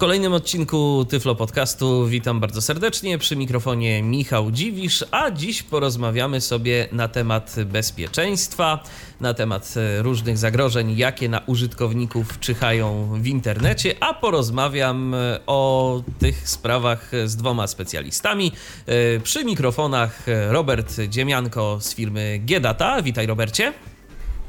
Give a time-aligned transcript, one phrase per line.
[0.00, 3.18] Kolejnym odcinku Tyflo Podcastu witam bardzo serdecznie.
[3.18, 8.82] Przy mikrofonie Michał Dziwisz, a dziś porozmawiamy sobie na temat bezpieczeństwa,
[9.20, 16.02] na temat e, różnych zagrożeń, jakie na użytkowników czyhają w internecie, a porozmawiam e, o
[16.18, 18.52] tych sprawach z dwoma specjalistami.
[18.86, 23.02] E, Przy mikrofonach Robert Dziemianko z firmy Gedata.
[23.02, 23.72] Witaj Robercie.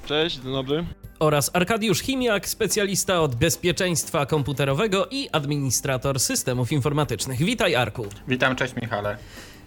[0.05, 0.85] Cześć, dzień dobry.
[1.21, 7.39] Oraz Arkadiusz Chimiak, specjalista od bezpieczeństwa komputerowego i administrator systemów informatycznych.
[7.39, 8.05] Witaj, Arku.
[8.27, 9.17] Witam, cześć Michale.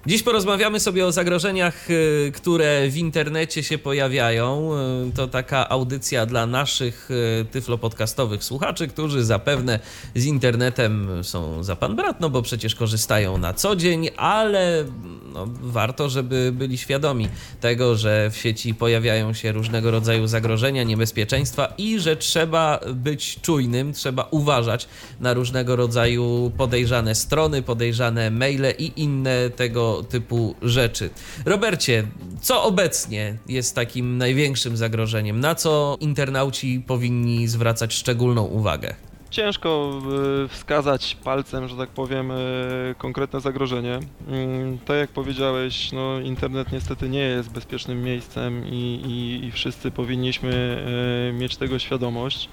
[0.06, 4.70] Dziś porozmawiamy sobie o zagrożeniach, y, które w internecie się pojawiają.
[5.08, 9.80] Y, To taka audycja dla naszych y, tyflopodcastowych słuchaczy, którzy zapewne
[10.14, 14.84] z internetem są za pan brat, no bo przecież korzystają na co dzień, ale
[15.32, 17.28] no, warto, żeby byli świadomi
[17.60, 23.92] tego, że w sieci pojawiają się różnego rodzaju zagrożenia, niebezpieczeństwa i że trzeba być czujnym,
[23.92, 24.88] trzeba uważać
[25.20, 31.10] na różnego rodzaju podejrzane strony, podejrzane maile i inne tego typu rzeczy.
[31.46, 32.06] Robercie,
[32.40, 35.40] co obecnie jest takim największym zagrożeniem?
[35.40, 38.94] Na co internauci powinni zwracać szczególną uwagę?
[39.30, 40.00] Ciężko
[40.44, 44.00] y, wskazać palcem, że tak powiem, y, konkretne zagrożenie.
[44.28, 49.90] Mm, Tak jak powiedziałeś, no, internet niestety nie jest bezpiecznym miejscem i, i, i wszyscy
[49.90, 50.84] powinniśmy
[51.30, 52.48] y, mieć tego świadomość.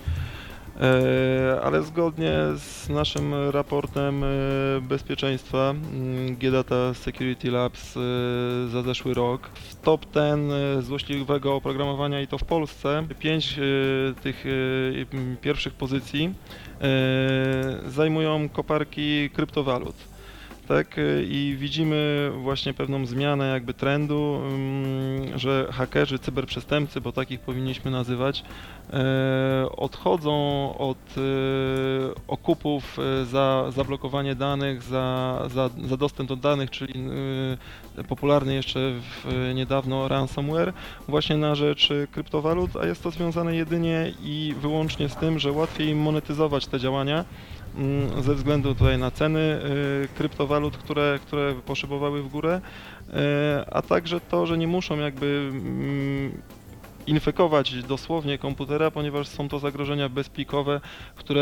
[0.80, 4.28] E, Ale zgodnie z naszym raportem e,
[4.82, 5.74] bezpieczeństwa
[6.40, 8.00] G-Data Security Labs e,
[8.70, 10.18] za zeszły rok, w top 10
[10.78, 13.62] e, złośliwego oprogramowania i to w Polsce, pięć e,
[14.22, 14.46] tych
[15.14, 16.34] m, pierwszych pozycji
[17.88, 20.11] zajmują koparki kryptowalut.
[20.72, 27.40] Tak, e, i widzimy właśnie pewną zmianę jakby trendu, mm, że hakerzy, cyberprzestępcy, bo takich
[27.40, 28.44] powinniśmy nazywać,
[28.94, 30.34] e, odchodzą
[30.78, 31.22] od e,
[32.28, 36.94] okupów e, za zablokowanie danych, za, za, za dostęp do danych, czyli
[38.08, 40.74] popularny jeszcze w, niedawno ransomware,
[41.08, 45.88] właśnie na rzecz kryptowalut, a jest to związane jedynie i wyłącznie z tym, że łatwiej
[45.88, 47.26] im monetyzować te działania
[48.22, 52.62] ze względu tutaj na ceny y, kryptowalut, które, które poszybowały w górę,
[53.10, 53.14] y,
[53.72, 56.32] a także to, że nie muszą jakby mm,
[57.08, 60.82] infekować dosłownie komputera, ponieważ są to zagrożenia bezplikowe,
[61.16, 61.42] które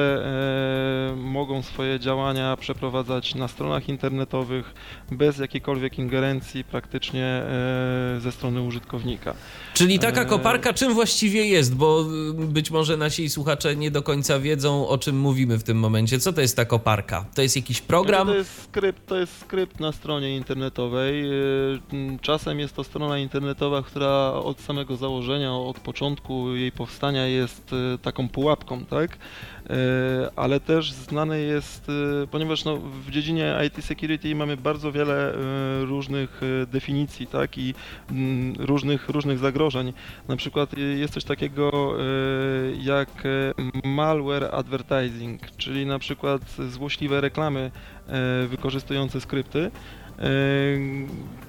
[1.14, 4.74] e, mogą swoje działania przeprowadzać na stronach internetowych
[5.12, 9.34] bez jakiejkolwiek ingerencji praktycznie e, ze strony użytkownika.
[9.74, 10.28] Czyli taka Eee.
[10.28, 11.76] koparka czym właściwie jest?
[11.76, 12.06] Bo
[12.41, 16.20] y, być może nasi słuchacze nie do końca wiedzą, o czym mówimy w tym momencie.
[16.20, 17.26] Co to jest ta koparka?
[17.36, 18.28] To jest jakiś program?
[18.28, 21.24] To jest skrypt, to jest skrypt na stronie internetowej.
[21.94, 27.72] M, Czasem jest to strona internetowa, która od samego założenia, od początku jej powstania jest
[27.72, 29.18] yy, taką pułapką, tak?
[29.70, 29.76] Yy,
[30.36, 35.34] Ale też znane jest, yy, ponieważ no, w dziedzinie IT security mamy bardzo wiele
[35.82, 37.58] różnych definicji, tak?
[37.58, 37.74] I
[38.12, 39.94] mm, różnych, różnych zagrożeń.
[40.28, 41.94] Na przykład jest coś takiego
[42.82, 43.24] jak
[43.84, 47.72] malware advertising, czyli na przykład złośliwe reklamy
[48.08, 49.72] e, wykorzystujące skrypty, e,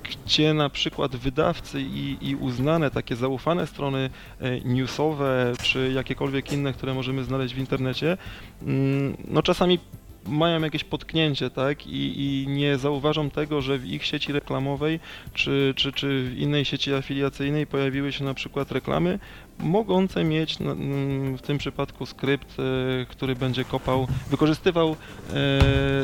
[0.02, 4.10] gdzie na przykład wydawcy i, i uznane takie zaufane strony
[4.40, 8.16] e, newsowe czy jakiekolwiek inne, które możemy znaleźć w internecie,
[8.62, 9.78] mm, no czasami
[10.26, 15.00] mają jakieś potknięcie, tak, i, i nie zauważą tego, że w ich sieci reklamowej
[15.34, 19.18] czy, czy, czy w innej sieci afiliacyjnej pojawiły się na przykład reklamy
[19.58, 24.96] mogące mieć no, mm, w tym przypadku skrypt, e, który będzie kopał, wykorzystywał
[25.32, 25.36] e,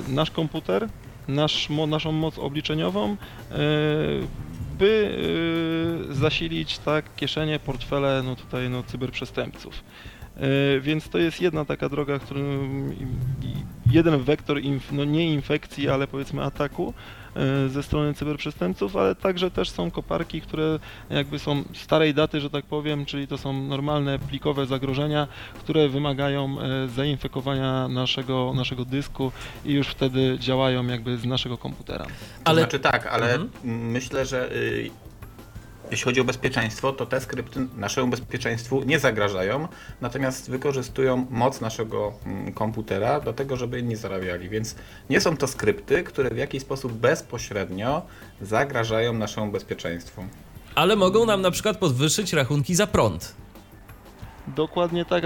[0.08, 0.88] nasz komputer,
[1.28, 3.56] nasz, naszą moc obliczeniową, e,
[4.78, 5.18] by
[6.10, 9.84] e, zasilić tak kieszenie, portfele no tutaj no, cyberprzestępców.
[10.36, 12.42] E, Więc to jest jedna taka droga, którą
[13.90, 16.94] jeden wektor, inf, no nie infekcji, ale powiedzmy ataku
[17.68, 20.78] ze strony cyberprzestępców, ale także też są koparki, które
[21.10, 25.26] jakby są starej daty, że tak powiem, czyli to są normalne plikowe zagrożenia,
[25.58, 29.32] które wymagają e, zainfekowania naszego, naszego dysku
[29.64, 32.06] i już wtedy działają jakby z naszego komputera.
[32.44, 33.50] Ale znaczy tak, ale Mhm.
[33.92, 34.90] myślę, że y,
[35.90, 39.68] jeśli chodzi o bezpieczeństwo, to te skrypty naszemu bezpieczeństwu nie zagrażają,
[40.00, 44.48] natomiast wykorzystują moc naszego mm, komputera do tego, żeby inni zarabiali.
[44.48, 44.74] Więc
[45.10, 48.02] nie są to skrypty, które w jakiś sposób bezpośrednio
[48.40, 50.24] zagrażają naszemu bezpieczeństwu.
[50.74, 53.34] ale mogą nam na przykład podwyższyć rachunki za prąd.
[54.54, 55.24] Dokładnie tak,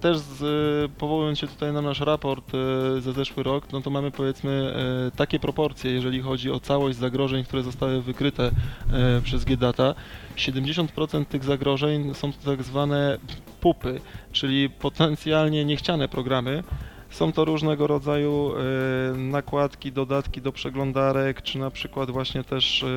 [0.00, 4.10] też z, powołując się tutaj na nasz raport e, za zeszły rok, no to mamy
[4.10, 4.74] powiedzmy
[5.08, 8.50] e, takie proporcje, jeżeli chodzi o całość zagrożeń, które zostały wykryte
[8.92, 9.94] e, przez GData.
[10.36, 13.18] 70% tych zagrożeń są to tak zwane
[13.60, 14.00] pupy,
[14.32, 16.62] czyli potencjalnie niechciane programy.
[17.10, 22.88] Są to różnego rodzaju e, nakładki, dodatki do przeglądarek, czy na przykład właśnie też e,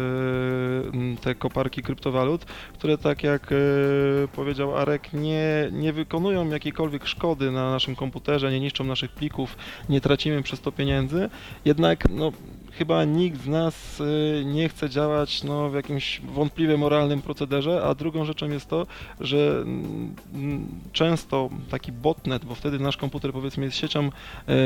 [1.21, 3.55] te koparki kryptowalut, które tak jak e,
[4.35, 9.57] powiedział Arek, nie, nie wykonują jakiejkolwiek szkody na naszym komputerze, nie niszczą naszych plików,
[9.89, 11.29] nie tracimy przez to pieniędzy,
[11.65, 12.31] jednak no,
[12.71, 17.95] chyba nikt z nas y, nie chce działać no, w jakimś wątpliwie moralnym procederze, a
[17.95, 18.87] drugą rzeczą jest to,
[19.19, 24.09] że mm, mm, często taki botnet, bo wtedy nasz komputer powiedzmy jest siecią,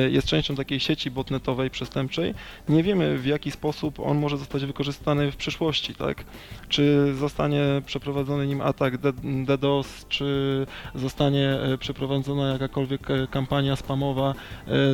[0.05, 2.33] y, jest częścią takiej sieci botnetowej przestępczej,
[2.69, 6.23] nie wiemy w jaki sposób on może zostać wykorzystany w przyszłości, tak?
[6.69, 8.97] Czy zostanie przeprowadzony nim atak
[9.45, 10.65] DDoS, czy
[10.95, 14.33] zostanie y, przeprowadzona jakakolwiek kampania spamowa,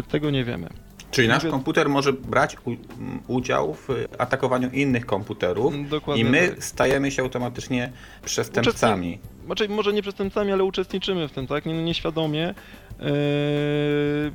[0.09, 0.69] tego nie wiemy.
[1.11, 2.57] Czyli nasz komputer może brać
[3.27, 3.87] udział w
[4.17, 6.63] atakowaniu innych komputerów Dokładnie i my tak.
[6.63, 7.91] stajemy się automatycznie
[8.25, 9.19] przestępcami.
[9.45, 11.65] Znaczy, może nie przestępcami, ale uczestniczymy w tym, tak?
[11.65, 12.53] Nie, nieświadomie.
[12.99, 14.31] Eee,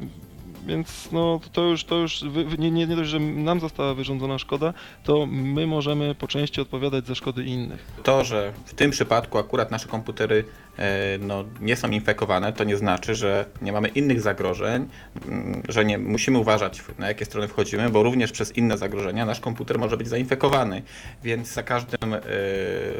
[0.66, 4.38] więc no to już, to już wy, nie, nie nie dość, że nam została wyrządzona
[4.38, 4.74] szkoda,
[5.04, 7.86] to my możemy po części odpowiadać za szkody innych.
[8.02, 10.44] To, że w tym przypadku akurat nasze komputery
[10.78, 14.88] e, no, nie są infekowane, to nie znaczy, że nie mamy innych zagrożeń,
[15.28, 19.40] mm, że nie musimy uważać na jakie strony wchodzimy, bo również przez inne zagrożenia nasz
[19.40, 20.82] komputer może być zainfekowany.
[21.24, 22.20] Więc za każdym e,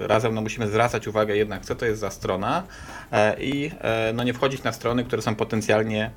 [0.01, 2.63] razem no, musimy zwracać uwagę jednak, co to jest za strona
[3.13, 3.71] e, i
[4.15, 6.11] no, nie wchodzić na strony, które są potencjalnie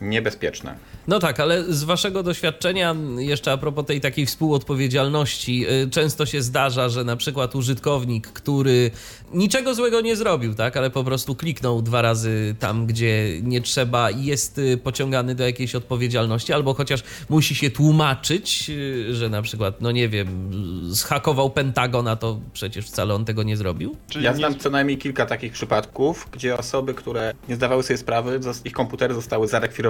[0.00, 0.74] niebezpieczne.
[1.08, 6.42] No tak, ale z waszego doświadczenia, jeszcze a propos tej takiej współodpowiedzialności, y, często się
[6.42, 8.90] zdarza, że na przykład użytkownik, który
[9.32, 14.10] niczego złego nie zrobił, tak, ale po prostu kliknął dwa razy tam, gdzie nie trzeba
[14.10, 19.42] i jest y, pociągany do jakiejś odpowiedzialności, albo chociaż musi się tłumaczyć, y, że na
[19.42, 20.50] przykład, no nie wiem,
[20.94, 23.96] zhakował Pentagon, a to przecież wcale on tego nie zrobił.
[24.08, 27.98] Czyli Ja nie- znam co najmniej kilka takich przypadków, gdzie osoby, które nie zdawały sobie
[27.98, 29.83] sprawy, ich komputery zostały zarekwirowane,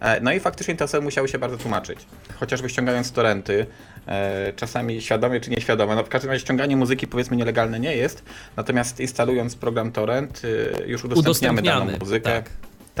[0.00, 1.98] e, no i faktycznie te osoby musiały się bardzo tłumaczyć.
[2.40, 3.66] Chociażby ściągając torenty,
[4.06, 5.94] e, czasami świadomie czy nieświadome.
[5.94, 8.22] No w każdym razie ściąganie muzyki powiedzmy nielegalne nie jest,
[8.56, 12.30] natomiast instalując program torrent e, już udostępniamy daną Udostępniamy, muzykę.
[12.32, 12.50] tak.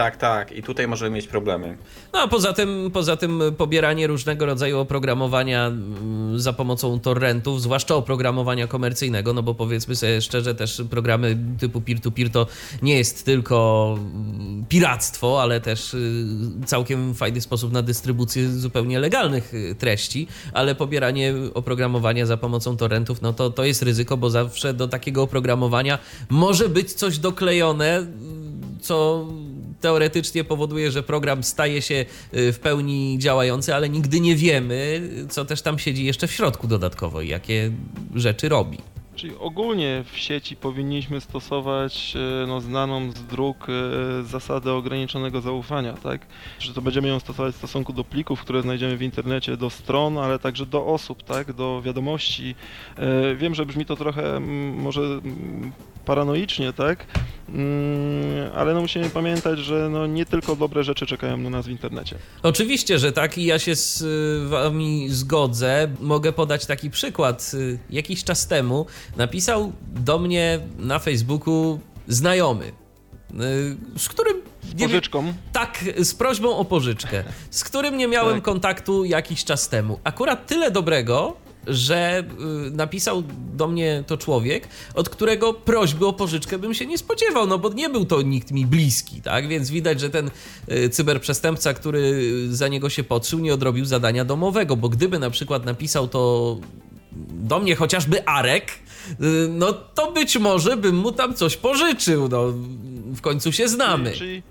[0.00, 0.52] Tak, tak.
[0.52, 1.76] I tutaj możemy mieć problemy.
[2.12, 7.94] No a poza tym, poza tym pobieranie różnego rodzaju oprogramowania mm, za pomocą torrentów, zwłaszcza
[7.94, 12.46] oprogramowania komercyjnego, no bo powiedzmy sobie szczerze, też programy typu peer-to-peer to
[12.82, 16.26] nie jest tylko mm, piractwo, ale też y,
[16.66, 23.22] całkiem fajny sposób na dystrybucję zupełnie legalnych y, treści, ale pobieranie oprogramowania za pomocą torrentów,
[23.22, 25.98] no to, to jest ryzyko, bo zawsze do takiego oprogramowania
[26.30, 28.06] może być coś doklejone,
[28.80, 29.26] co
[29.80, 32.04] teoretycznie powoduje, że program staje się
[32.34, 36.66] y, w pełni działający, ale nigdy nie wiemy, co też tam siedzi jeszcze w środku
[36.66, 37.70] dodatkowo i jakie
[38.14, 38.78] rzeczy robi.
[39.20, 45.92] Czyli ogólnie w sieci powinniśmy stosować e, no, znaną z dróg e, zasadę ograniczonego zaufania,
[45.92, 46.26] tak?
[46.58, 50.18] Że to będziemy ją stosować w stosunku do plików, które znajdziemy w internecie, do stron,
[50.18, 51.52] ale także do osób, tak?
[51.52, 52.54] Do wiadomości.
[53.36, 55.72] Wiem, że brzmi to trochę mm, może mm,
[56.14, 57.06] paranoicznie, tak?
[57.48, 61.70] Mm, Ale no musimy pamiętać, że no nie tylko dobre rzeczy czekają na nas w
[61.70, 62.16] internecie.
[62.42, 65.88] Oczywiście, że tak i ja się z y, wami zgodzę.
[66.00, 67.50] Mogę podać taki przykład.
[67.54, 68.86] Y, Jakiś czas temu
[69.16, 72.72] napisał do mnie na Facebooku znajomy, y,
[73.98, 75.32] z którym wiem, Pożyczką.
[75.52, 78.44] Tak, z prośbą o pożyczkę, z którym nie miałem Tak.
[78.44, 80.00] kontaktu jakiś czas temu.
[80.04, 82.24] Akurat tyle dobrego, że
[82.66, 83.22] y, napisał
[83.54, 87.72] do mnie to człowiek, od którego prośby o pożyczkę bym się nie spodziewał, no bo
[87.72, 89.48] nie był to nikt mi bliski, tak?
[89.48, 90.30] Więc widać, że ten
[90.70, 95.64] y, cyberprzestępca, który za niego się podszył, nie odrobił zadania domowego, bo gdyby na przykład
[95.64, 96.56] napisał to
[97.30, 98.70] do mnie chociażby Arek,
[99.10, 99.14] y,
[99.48, 102.52] no to być może bym mu tam coś pożyczył, no
[103.14, 104.12] w końcu się znamy.
[104.12, 104.42] Czyli,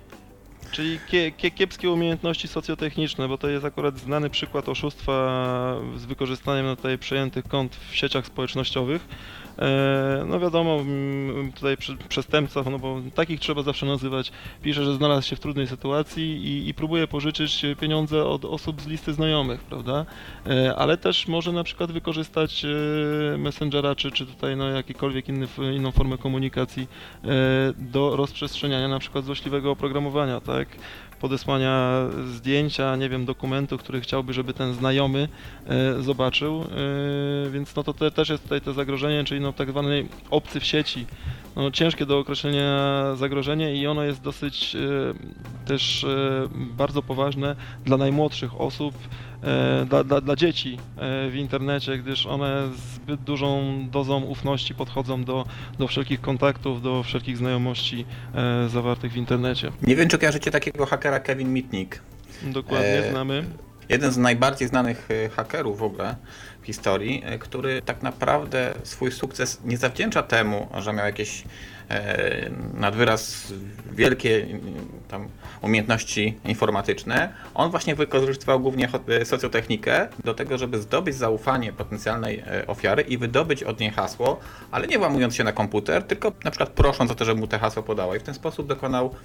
[0.71, 5.11] czyli kie, kie, kiepskie umiejętności socjotechniczne, bo to jest akurat znany przykład oszustwa
[5.95, 9.07] z wykorzystaniem tutaj przejętych kont w sieciach społecznościowych.
[9.59, 10.79] E, No wiadomo,
[11.55, 11.77] tutaj
[12.09, 16.69] przestępca, no bo takich trzeba zawsze nazywać, pisze, że znalazł się w trudnej sytuacji i,
[16.69, 20.05] i próbuje pożyczyć pieniądze od osób z listy znajomych, prawda?
[20.47, 25.47] E, Ale też może na przykład wykorzystać e, Messengera, czy, czy tutaj no, jakikolwiek inny,
[25.75, 26.87] inną formę komunikacji
[27.77, 30.67] do rozprzestrzeniania na przykład złośliwego oprogramowania, tak?
[31.19, 35.27] Podesłania zdjęcia, nie wiem, dokumentu, który chciałby, żeby ten znajomy
[35.67, 39.69] e, zobaczył, e, więc no to te, też jest tutaj to zagrożenie, czyli no tak
[39.69, 41.05] zwany obcy w sieci.
[41.55, 44.79] No, ciężkie do określenia zagrożenie i ono jest dosyć e,
[45.67, 46.05] też
[46.55, 48.93] bardzo poważne dla najmłodszych osób,
[49.85, 55.45] dla, dla, dla dzieci e, w internecie, gdyż one zbyt dużą dozą ufności podchodzą do,
[55.79, 58.05] do wszelkich kontaktów, do wszelkich znajomości
[58.35, 59.71] e, zawartych w internecie.
[59.81, 62.01] Nie wiem, czy kojarzycie takiego hakera Kevin Mitnick.
[62.43, 63.43] Dokładnie E, znamy.
[63.89, 66.15] Jeden z najbardziej znanych e, hakerów w ogóle
[66.61, 71.43] w historii, e, który tak naprawdę swój sukces nie zawdzięcza temu, że miał jakieś
[71.89, 73.53] e, nad wyraz
[73.91, 74.47] wielkie e,
[75.07, 75.27] tam
[75.61, 77.33] umiejętności informatyczne.
[77.53, 78.89] On właśnie wykorzystywał głównie
[79.23, 84.39] socjotechnikę do tego, żeby zdobyć zaufanie potencjalnej e, ofiary i wydobyć od niej hasło,
[84.71, 87.59] ale nie włamując się na komputer, tylko na przykład prosząc o to, żeby mu te
[87.59, 88.15] hasło podała.
[88.15, 89.15] I w ten sposób dokonał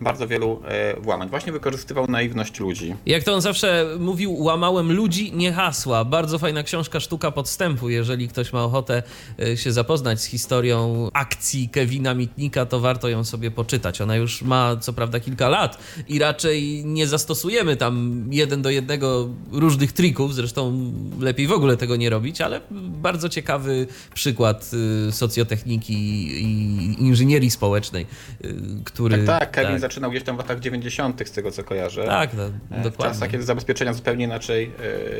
[0.00, 1.28] bardzo wielu e, włamań.
[1.28, 2.94] Właśnie wykorzystywał naiwność ludzi.
[3.06, 6.04] Jak to on zawsze mówił, łamałem ludzi, nie hasła.
[6.04, 7.88] Bardzo fajna książka Sztuka Podstępu.
[7.88, 9.02] Jeżeli ktoś ma ochotę
[9.40, 14.00] e, się zapoznać z historią akcji Kevina Mitnika, to warto ją sobie poczytać.
[14.00, 15.78] Ona już ma co prawda kilka lat
[16.08, 21.96] i raczej nie zastosujemy tam jeden do jednego różnych trików, zresztą lepiej w ogóle tego
[21.96, 22.60] nie robić, ale
[23.02, 24.70] bardzo ciekawy przykład
[25.08, 25.94] y, socjotechniki
[26.42, 28.06] i inżynierii społecznej,
[28.44, 29.24] y, który...
[29.24, 32.04] Tak, tak, Kevin zaczynał gdzieś tam w latach 90., z tego co kojarzę.
[32.04, 33.14] Tak, no, E, W dokładnie.
[33.14, 34.70] czasach, kiedy zabezpieczenia zupełnie inaczej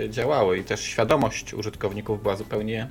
[0.04, 2.90] e, działały i też świadomość użytkowników była zupełnie,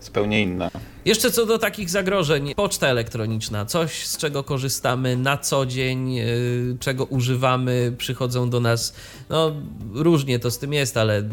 [0.00, 0.70] zupełnie inna.
[1.04, 6.76] Jeszcze co do takich zagrożeń, poczta elektroniczna, coś z czego korzystamy na co dzień, yy,
[6.80, 8.94] czego używamy, przychodzą do nas,
[9.30, 9.52] no
[9.94, 11.28] różnie to z tym jest, ale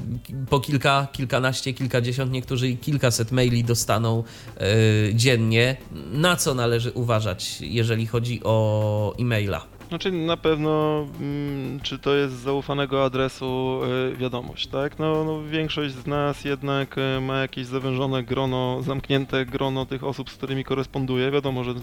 [0.50, 4.24] po kilka, kilkanaście, kilkadziesiąt, niektórzy i kilkaset maili dostaną
[4.60, 5.77] yy, dziennie.
[6.12, 9.75] Na co należy uważać, jeżeli chodzi o e-maila?
[9.89, 13.82] Znaczy na pewno, mm, czy to jest z zaufanego adresu
[14.13, 15.00] y, wiadomość, tak?
[15.00, 20.30] No, no większość z nas jednak y, ma jakieś zawężone grono, zamknięte grono tych osób,
[20.30, 21.32] z którymi koresponduje.
[21.32, 21.74] Wiadomo, że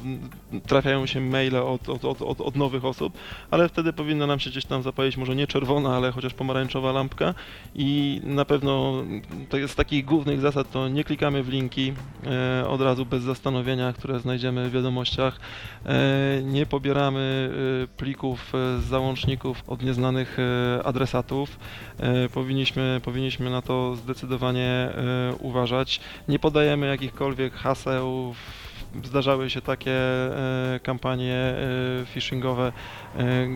[0.67, 3.19] trafiają się maile od, od, od, od, nowych osób,
[3.51, 7.35] ale wtedy powinna nam się gdzieś tam zapalić może nie czerwona, ale chociaż pomarańczowa lampka
[7.75, 11.93] i na pewno mm, to jest z takich głównych zasad to nie klikamy w linki
[12.27, 15.41] e, od razu bez zastanowienia, które znajdziemy w wiadomościach.
[15.87, 17.51] E, nie pobieramy
[17.85, 21.59] e, plików e, z załączników od nieznanych e, adresatów.
[21.99, 24.89] E, Powinniśmy, powinniśmy na to zdecydowanie
[25.39, 26.01] uważać.
[26.29, 28.35] Nie podajemy jakichkolwiek haseł.
[29.05, 30.01] Zdarzały się takie
[30.83, 31.55] kampanie
[32.07, 32.73] phishingowe,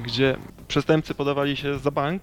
[0.03, 0.37] gdzie
[0.69, 2.23] przestępcy podawali się za bank,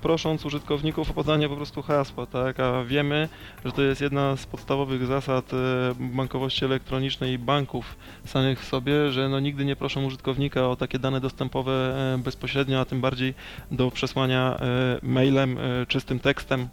[0.00, 2.60] prosząc użytkowników o podanie po prostu hasła, tak?
[2.60, 3.28] A wiemy,
[3.64, 5.56] że to jest jedna z podstawowych zasad e,
[6.00, 10.98] bankowości elektronicznej i banków samych w sobie, że no nigdy nie proszą użytkownika o takie
[10.98, 11.72] dane dostępowe
[12.14, 13.34] e, bezpośrednio, a tym bardziej
[13.70, 16.68] do przesłania e, mailem, e, czystym tekstem,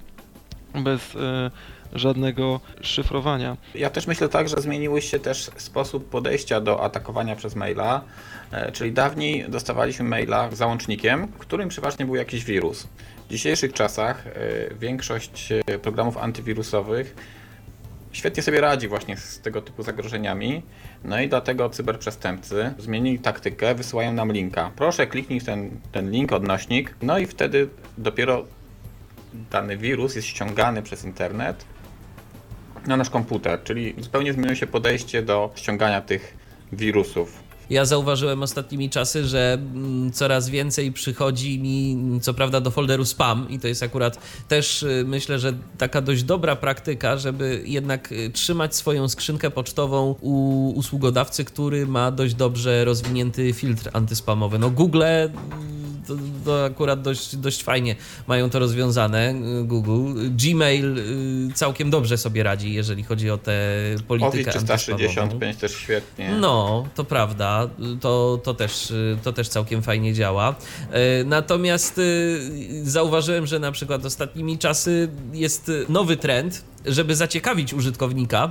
[0.84, 1.51] bez e,
[1.96, 3.58] żadnego szyfrowania.
[3.75, 8.02] Ja też myślę tak, że zmieniły się też sposób podejścia do atakowania przez maila,
[8.52, 12.88] e, czyli dawniej dostawaliśmy maila załącznikiem, którym przeważnie był jakiś wirus.
[13.28, 14.32] W dzisiejszych czasach e,
[14.75, 17.16] większość e, programów antywirusowych
[18.16, 20.62] świetnie sobie radzi właśnie z tego typu zagrożeniami.
[21.04, 24.72] No i dlatego cyberprzestępcy zmienili taktykę, wysyłają nam linka.
[24.75, 28.46] Proszę kliknij ten, ten link, odnośnik, no i wtedy dopiero
[29.52, 31.66] dany wirus jest ściągany przez internet
[32.88, 36.38] na nasz komputer, czyli zupełnie zmieniło się podejście do ściągania tych
[36.72, 37.46] wirusów.
[37.70, 43.06] Ja zauważyłem ostatnimi czasy, że mm, coraz więcej przychodzi mi, mm, co prawda, do folderu
[43.06, 48.12] spam, i to jest akurat też y, myślę, że taka dość dobra praktyka, żeby jednak
[48.12, 54.60] y, trzymać swoją skrzynkę pocztową u usługodawcy, który ma dość dobrze rozwinięty filtr antyspamowy.
[54.60, 55.04] No, Google.
[56.08, 57.96] To, to akurat dość, dość fajnie
[58.28, 60.14] mają to rozwiązane, y, Google.
[60.30, 63.62] Gmail y, całkiem dobrze sobie radzi, jeżeli chodzi o tę
[64.08, 65.08] politykę Office antyspamową.
[65.08, 66.38] 365 też świetnie.
[66.40, 67.70] No, to prawda.
[68.02, 68.94] To, to, też,
[69.24, 70.56] to też całkiem fajnie działa.
[71.26, 72.40] Natomiast y,
[72.84, 78.50] zauważyłem, że na przykład ostatnimi czasy jest nowy trend, żeby zaciekawić użytkownika.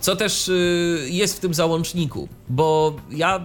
[0.00, 3.40] Co też y, jest w tym załączniku, bo ja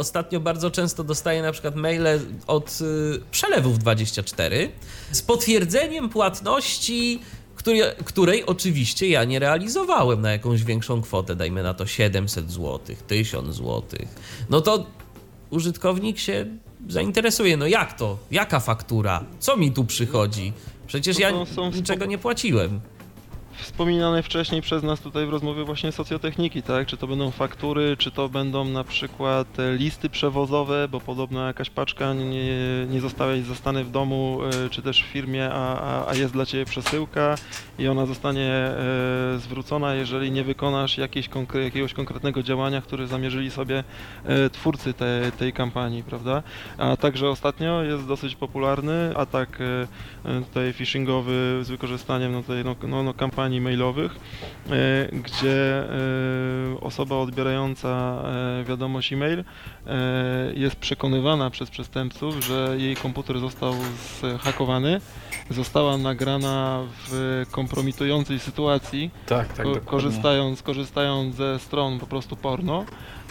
[0.00, 4.72] ostatnio bardzo często dostaję na przykład maile od y, przelewów 24
[5.12, 7.20] z potwierdzeniem płatności,
[7.56, 12.80] której, której oczywiście ja nie realizowałem na jakąś większą kwotę, dajmy na to 700 zł,
[13.06, 13.82] 1000 zł.
[14.50, 14.86] No to
[15.50, 16.46] użytkownik się
[16.88, 18.18] zainteresuje, no jak to?
[18.30, 19.24] Jaka faktura?
[19.38, 20.52] Co mi tu przychodzi?
[20.86, 21.32] Przecież No ja
[21.74, 22.80] niczego nie płaciłem.
[23.60, 26.86] Wspominane wcześniej przez nas tutaj w rozmowie właśnie socjotechniki, tak?
[26.86, 31.70] Czy to będą faktury, czy to będą na przykład e, listy przewozowe, bo podobno jakaś
[31.70, 33.32] paczka nie, nie została
[33.84, 37.34] w domu, e, czy też w firmie, a, a, a jest dla Ciebie przesyłka
[37.78, 38.74] i ona zostanie e,
[39.38, 43.84] zwrócona, jeżeli nie wykonasz jakiejś konkre- jakiegoś konkretnego działania, które zamierzyli sobie
[44.52, 46.42] twórcy te, tej kampanii, prawda?
[46.78, 49.58] A także ostatnio jest dosyć popularny atak
[50.46, 53.14] tutaj phishingowy z wykorzystaniem no, tutaj, no, no, no,
[53.50, 54.12] kampanii mailowych,
[54.70, 58.22] e, gdzie e, osoba odbierająca
[58.60, 59.44] e, wiadomość e-mail
[60.54, 63.74] jest przekonywana przez przestępców, że jej komputer został
[64.44, 65.00] zhakowany,
[65.50, 72.84] została nagrana w kompromitującej sytuacji, Tak, tak, ko- korzystając, korzystając ze stron po prostu porno.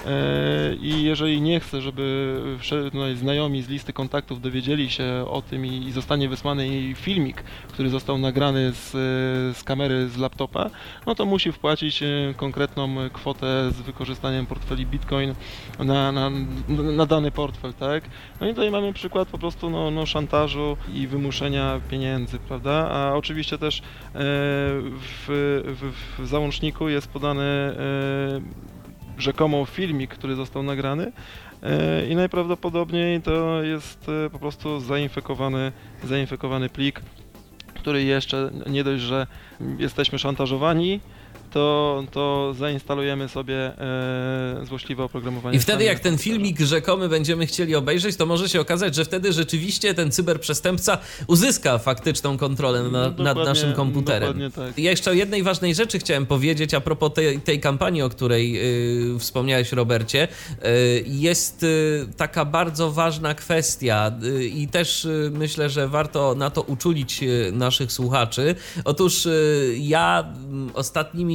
[0.05, 2.41] E, I jeżeli nie chce, żeby
[3.15, 8.71] znajomi z listy kontaktów dowiedzieli się o tym i, zostanie wysłany filmik, który został nagrany
[8.71, 8.91] z,
[9.57, 10.69] z kamery z laptopa,
[11.07, 15.35] no to musi wpłacić e, konkretną kwotę z wykorzystaniem portfeli Bitcoin
[15.79, 16.29] na, na,
[16.69, 18.03] na dany portfel, tak?
[18.41, 22.89] No i tutaj mamy przykład po prostu no, no, szantażu i wymuszenia pieniędzy, prawda?
[22.91, 23.81] A oczywiście też e,
[24.13, 25.27] w,
[25.65, 27.75] w, w załączniku jest podany
[29.19, 31.11] rzekomo filmik, który został nagrany
[31.63, 35.71] e, i najprawdopodobniej to jest e, po prostu zainfekowany,
[36.03, 37.01] zainfekowany plik,
[37.73, 39.27] który jeszcze nie dość, że
[39.77, 40.99] jesteśmy szantażowani,
[41.51, 45.57] to, to zainstalujemy sobie e, złośliwe oprogramowanie.
[45.57, 49.33] I wtedy jak ten filmik rzekomy będziemy chcieli obejrzeć, to może się okazać, że wtedy
[49.33, 54.51] rzeczywiście ten cyberprzestępca uzyska faktyczną kontrolę na, nad Dokładnie- naszym komputerem.
[54.55, 54.77] Tak.
[54.77, 58.59] Ja jeszcze o jednej ważnej rzeczy chciałem powiedzieć a propos tej, tej kampanii, o której
[59.15, 60.27] y, wspomniałeś, Robercie.
[60.65, 66.49] Y, jest y, taka bardzo ważna kwestia y, i też y, myślę, że warto na
[66.49, 68.55] to uczulić y, naszych słuchaczy.
[68.85, 69.27] Otóż
[69.79, 70.71] ja mm,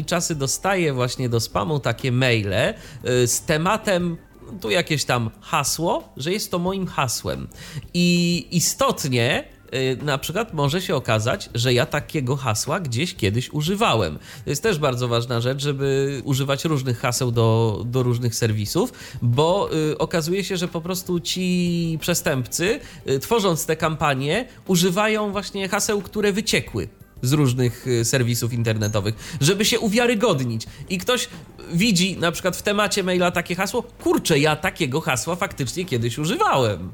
[0.05, 4.17] czasy dostaję właśnie do spamu takie maile y, z tematem
[4.61, 7.49] tu jakieś tam hasło, że jest to moim hasłem.
[7.95, 9.45] I istotnie
[9.75, 14.19] y, na przykład może się okazać, że ja takiego hasła gdzieś kiedyś używałem.
[14.45, 18.93] To jest też bardzo ważna rzecz, żeby używać różnych haseł do, do różnych serwisów,
[19.23, 25.69] bo y, okazuje się, że po prostu ci przestępcy, y, tworząc te kampanie, używają właśnie
[25.69, 26.89] haseł, które wyciekły
[27.25, 30.67] z różnych y, serwisów internetowych, żeby się uwiarygodnić.
[30.89, 31.29] I ktoś
[31.73, 36.93] widzi na przykład w temacie maila takie hasło, kurczę, ja takiego hasła faktycznie kiedyś używałem.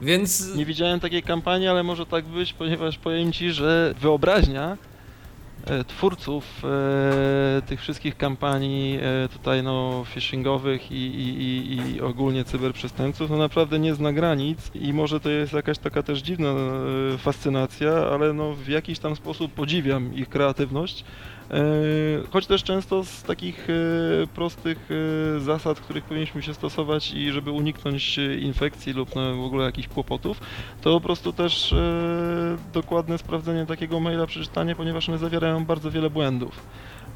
[0.00, 4.76] Więc Nie widziałem takiej kampanii, ale może tak być, ponieważ powiem Ci, że wyobraźnia
[5.86, 13.36] twórców e, tych wszystkich kampanii e, tutaj no phishingowych i, i, i, ogólnie cyberprzestępców no
[13.36, 18.32] naprawdę nie zna granic i może to jest jakaś taka też dziwna e, fascynacja, ale
[18.32, 21.04] no w jakiś tam sposób podziwiam ich kreatywność.
[21.52, 21.56] E,
[22.30, 24.88] Choć też często z takich e, prostych
[25.36, 30.40] e, zasad, których powinniśmy się stosować i żeby uniknąć infekcji lub w ogóle jakichś kłopotów,
[30.80, 31.74] to po prostu też
[32.72, 36.66] dokładne sprawdzenie takiego maila, przeczytanie, ponieważ one zawierają bardzo wiele błędów.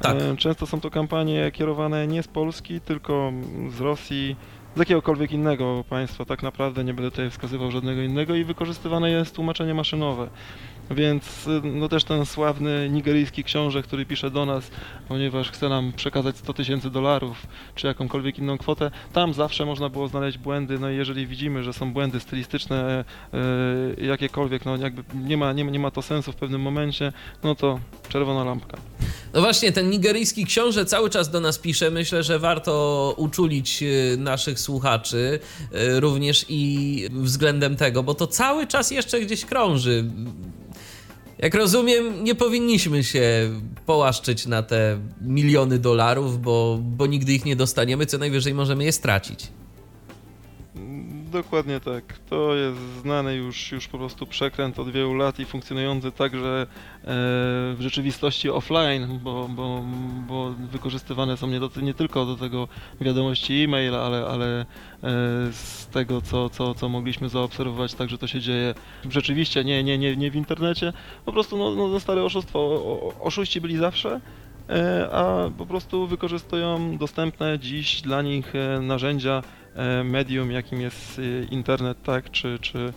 [0.01, 0.17] Tak.
[0.37, 3.31] Często są to kampanie kierowane nie z Polski, tylko
[3.69, 4.35] z Rosji,
[4.75, 9.35] z jakiegokolwiek innego państwa, tak naprawdę nie będę tutaj wskazywał żadnego innego i wykorzystywane jest
[9.35, 10.29] tłumaczenie maszynowe.
[10.91, 14.71] Więc y, no też ten sławny nigeryjski książę, który pisze do nas,
[15.07, 20.07] ponieważ chce nam przekazać 100 tysięcy dolarów, czy jakąkolwiek inną kwotę, tam zawsze można było
[20.07, 23.05] znaleźć błędy, no i jeżeli widzimy, że są błędy stylistyczne,
[23.97, 27.55] y, jakiekolwiek, no jakby nie ma, nie, nie ma to sensu w pewnym momencie, no
[27.55, 28.77] to czerwona lampka.
[29.33, 31.91] No właśnie, ten nigeryjski książę cały czas do nas pisze.
[31.91, 35.39] Myślę, że warto uczulić y, naszych słuchaczy
[35.99, 40.05] również i względem tego, bo to cały czas jeszcze gdzieś krąży.
[41.39, 43.49] Jak rozumiem, nie powinniśmy się
[43.85, 48.91] połaszczyć na te miliony dolarów, bo, bo nigdy ich nie dostaniemy, co najwyżej możemy je
[48.91, 49.47] stracić.
[51.37, 52.03] Dokładnie tak.
[52.29, 56.67] To jest znany już, już po prostu przekręt od wielu lat i funkcjonujący także e,
[57.03, 59.83] w rzeczywistości offline, bo, bo,
[60.27, 62.67] bo wykorzystywane są nie, do, nie tylko do tego
[63.01, 64.65] wiadomości e-mail, ale, ale e,
[65.51, 68.73] z tego, co, co, co mogliśmy zaobserwować, także to się dzieje
[69.09, 70.93] rzeczywiście, nie, nie, nie, nie w internecie.
[71.25, 72.59] Po prostu no, no, stare oszustwo.
[72.59, 74.21] O, oszuści byli zawsze.
[74.69, 79.43] e, A po prostu wykorzystują dostępne dziś dla nich narzędzia,
[80.03, 82.93] medium, jakim jest e, internet, tak, czy, czy,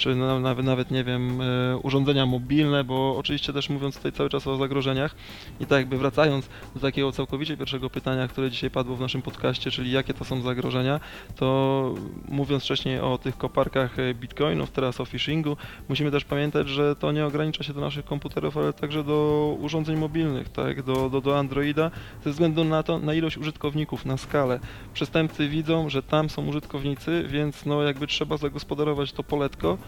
[0.00, 4.30] czy na, nawet, nawet, nie wiem, e, urządzenia mobilne, bo oczywiście też mówiąc tutaj cały
[4.30, 5.14] czas o zagrożeniach
[5.60, 9.70] i tak jakby wracając do takiego całkowicie pierwszego pytania, które dzisiaj padło w naszym podcaście,
[9.70, 11.00] czyli jakie to są zagrożenia,
[11.36, 11.94] to
[12.28, 15.56] mówiąc wcześniej o tych koparkach e, bitcoinów, teraz o phishingu,
[15.88, 19.96] musimy też pamiętać, że to nie ogranicza się do naszych komputerów, ale także do urządzeń
[19.96, 21.90] mobilnych, tak, do, do, do Androida,
[22.24, 24.60] ze względu na to, na ilość użytkowników, na skalę.
[24.94, 29.78] Przestępcy widzą, że tam są użytkownicy, więc no jakby trzeba zagospodarować to poletko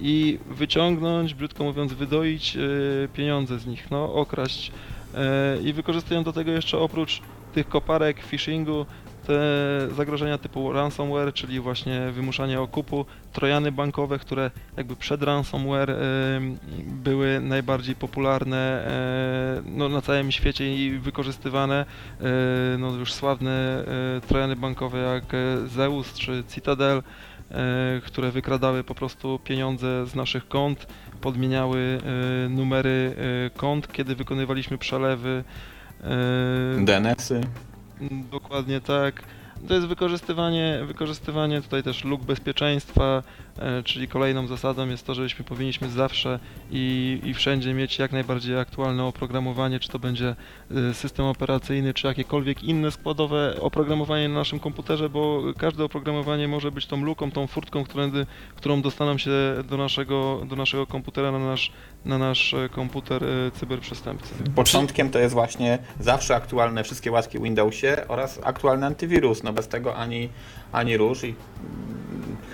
[0.00, 2.60] i wyciągnąć, brzydko mówiąc, wydoić e,
[3.08, 4.72] pieniądze z nich, no okraść.
[5.14, 7.22] E, I wykorzystują do tego jeszcze oprócz
[7.54, 8.86] tych koparek, phishingu,
[9.26, 9.40] te
[9.96, 15.96] zagrożenia typu ransomware, czyli właśnie wymuszanie okupu, trojany bankowe, które jakby przed ransomware e,
[16.86, 18.90] były najbardziej popularne
[19.64, 21.86] no, na całym świecie i wykorzystywane.
[22.78, 23.84] No, już sławne
[24.28, 25.24] trojany bankowe jak
[25.68, 27.02] Zeus czy Citadel,
[28.06, 30.86] które wykradały po prostu pieniądze z naszych kont,
[31.20, 31.98] podmieniały
[32.46, 33.14] e, numery
[33.46, 35.44] e, kont, kiedy wykonywaliśmy przelewy.
[36.80, 37.40] e, DNS-y.
[38.30, 39.22] Dokładnie tak.
[39.68, 43.49] To jest wykorzystywanie, wykorzystywanie tutaj też luk bezpieczeństwa, e,
[43.84, 46.38] czyli kolejną zasadą jest to, żebyśmy powinniśmy zawsze
[46.70, 50.36] i, i wszędzie mieć jak najbardziej aktualne oprogramowanie, czy to będzie
[50.90, 56.72] e, system operacyjny, czy jakiekolwiek inne składowe oprogramowanie na naszym komputerze, bo każde oprogramowanie może
[56.72, 57.84] być tą luką, tą furtką,
[58.56, 59.30] którą dostaną się
[59.68, 61.72] do naszego, do naszego komputera, na nasz,
[62.04, 64.34] na nasz e, komputer e, cyberprzestępcy.
[64.54, 69.42] Początkiem to jest właśnie zawsze aktualne wszystkie łaski Windowsie oraz aktualny antywirus.
[69.42, 70.28] No bez tego ani,
[70.72, 71.34] ani rusz i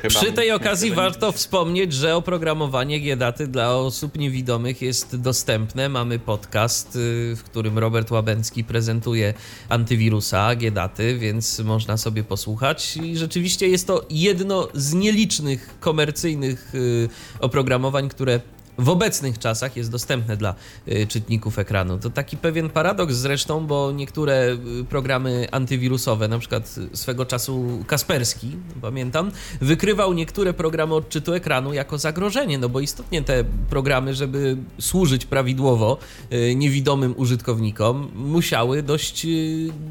[0.03, 0.15] chyba...
[0.21, 5.89] Przy tej okazji warto nic- wspomnieć, że oprogramowanie G-Daty dla osób niewidomych jest dostępne.
[5.89, 9.35] Mamy podcast, y, w którym Robert Łabęcki prezentuje
[9.69, 12.97] antywirusa G-Daty, więc można sobie posłuchać.
[12.97, 17.09] I rzeczywiście jest to jedno z nielicznych komercyjnych y,
[17.41, 18.41] oprogramowań, które
[18.79, 20.55] w obecnych czasach jest dostępne dla
[20.89, 21.99] y, czytników ekranu.
[21.99, 28.57] To taki pewien paradoks zresztą, bo niektóre y, programy antywirusowe, na przykład swego czasu Kasperski,
[28.83, 35.27] pamiętam, wykrywał niektóre programy odczytu ekranu jako zagrożenie, no bo istotnie te programy, żeby służyć
[35.27, 35.99] prawidłowo
[36.33, 39.27] y, niewidomym użytkownikom, musiały dość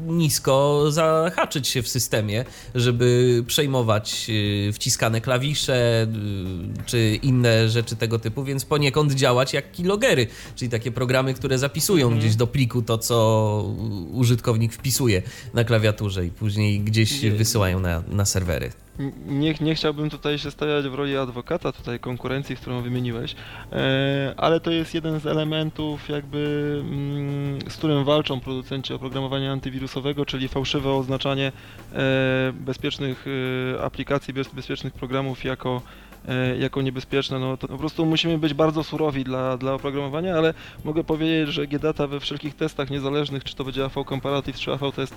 [0.06, 2.44] nisko zahaczyć się w systemie,
[2.74, 4.30] żeby przejmować
[4.72, 6.06] wciskane klawisze
[6.86, 12.06] czy inne rzeczy tego typu, więc poniekąd działać jak keylogery, czyli takie programy, które zapisują
[12.06, 12.20] Mhm.
[12.20, 13.16] gdzieś do pliku to, co
[14.12, 15.22] użytkownik wpisuje
[15.54, 18.72] na klawiaturze i później gdzieś Nie- wysyłają na, na serwery.
[19.26, 23.34] Nie, nie chciałbym tutaj się stawiać w roli adwokata tutaj konkurencji, którą wymieniłeś,
[23.72, 26.42] e, ale to jest jeden z elementów jakby
[26.80, 31.52] mm, z którym walczą producenci oprogramowania antywirusowego, czyli fałszywe oznaczanie
[31.92, 33.24] e, bezpiecznych
[33.76, 35.82] e, aplikacji, bez, bezpiecznych programów jako
[36.58, 41.04] jako niebezpieczne, no to po prostu musimy być bardzo surowi dla, dla oprogramowania, ale mogę
[41.04, 45.14] powiedzieć, że GData we wszelkich testach niezależnych, czy to będzie AV Comparative, czy AV Test,
[45.14, 45.16] e,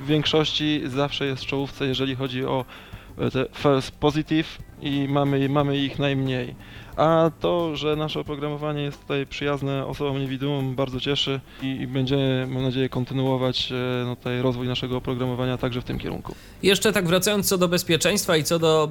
[0.00, 2.64] w większości zawsze jest w czołówce, jeżeli chodzi o
[3.18, 6.54] e, te false positive i mamy, mamy ich najmniej.
[7.00, 12.46] A to, że nasze oprogramowanie jest tutaj przyjazne osobom niewidomym bardzo cieszy i, i będziemy,
[12.50, 16.34] mam nadzieję, kontynuować e, no, tutaj rozwój naszego oprogramowania także w tym kierunku.
[16.62, 18.90] Jeszcze tak wracając co do bezpieczeństwa i co do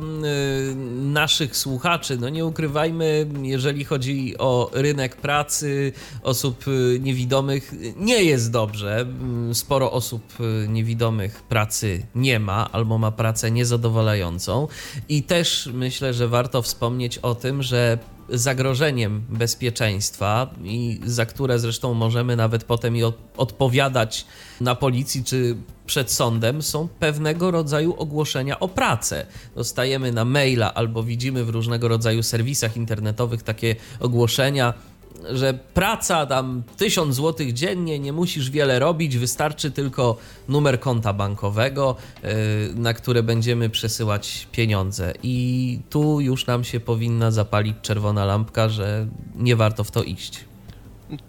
[0.72, 5.93] y, naszych słuchaczy, no nie ukrywajmy, jeżeli chodzi o rynek pracy
[6.24, 9.00] osób y, niewidomych, nie jest dobrze.
[9.00, 10.24] Mm, Sporo osób
[10.67, 14.67] niewidomych pracy nie ma albo ma pracę niezadowalającą
[15.10, 17.98] i też myślę, że warto wspomnieć o tym, że
[18.29, 24.25] zagrożeniem bezpieczeństwa i za które zresztą możemy nawet potem i od- odpowiadać
[24.62, 29.25] na policji czy przed sądem są pewnego rodzaju ogłoszenia o pracę.
[29.55, 34.73] Dostajemy na maila albo widzimy w różnego rodzaju serwisach internetowych takie ogłoszenia,
[35.34, 41.95] że praca tam 1000 zł dziennie, nie musisz wiele robić, wystarczy tylko numer konta bankowego,
[42.23, 42.29] yy,
[42.75, 45.13] na które będziemy przesyłać pieniądze.
[45.23, 50.48] I tu już nam się powinna zapalić czerwona lampka, że nie warto w to iść.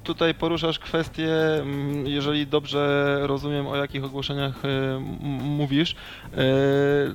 [0.05, 4.99] Tutaj poruszasz kwestię, mm, jeżeli dobrze rozumiem, o jakich ogłoszeniach e,
[5.43, 5.97] mówisz,
[6.35, 6.37] e,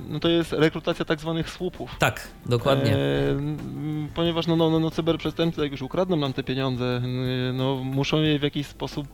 [0.08, 1.96] no to jest rekrutacja tak zwanych słupów.
[1.98, 2.94] Tak, dokładnie.
[2.94, 2.98] E,
[4.14, 7.02] ponieważ no, no, no, no cyberprzestępcy, jak już ukradną nam te pieniądze,
[7.52, 9.08] no, muszą je w jakiś sposób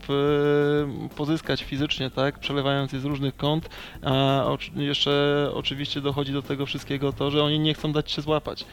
[1.17, 3.69] pozyskać fizycznie, tak, przelewając je z różnych kont,
[4.03, 8.65] a jeszcze oczywiście dochodzi do tego wszystkiego to, że oni nie chcą dać się złapać.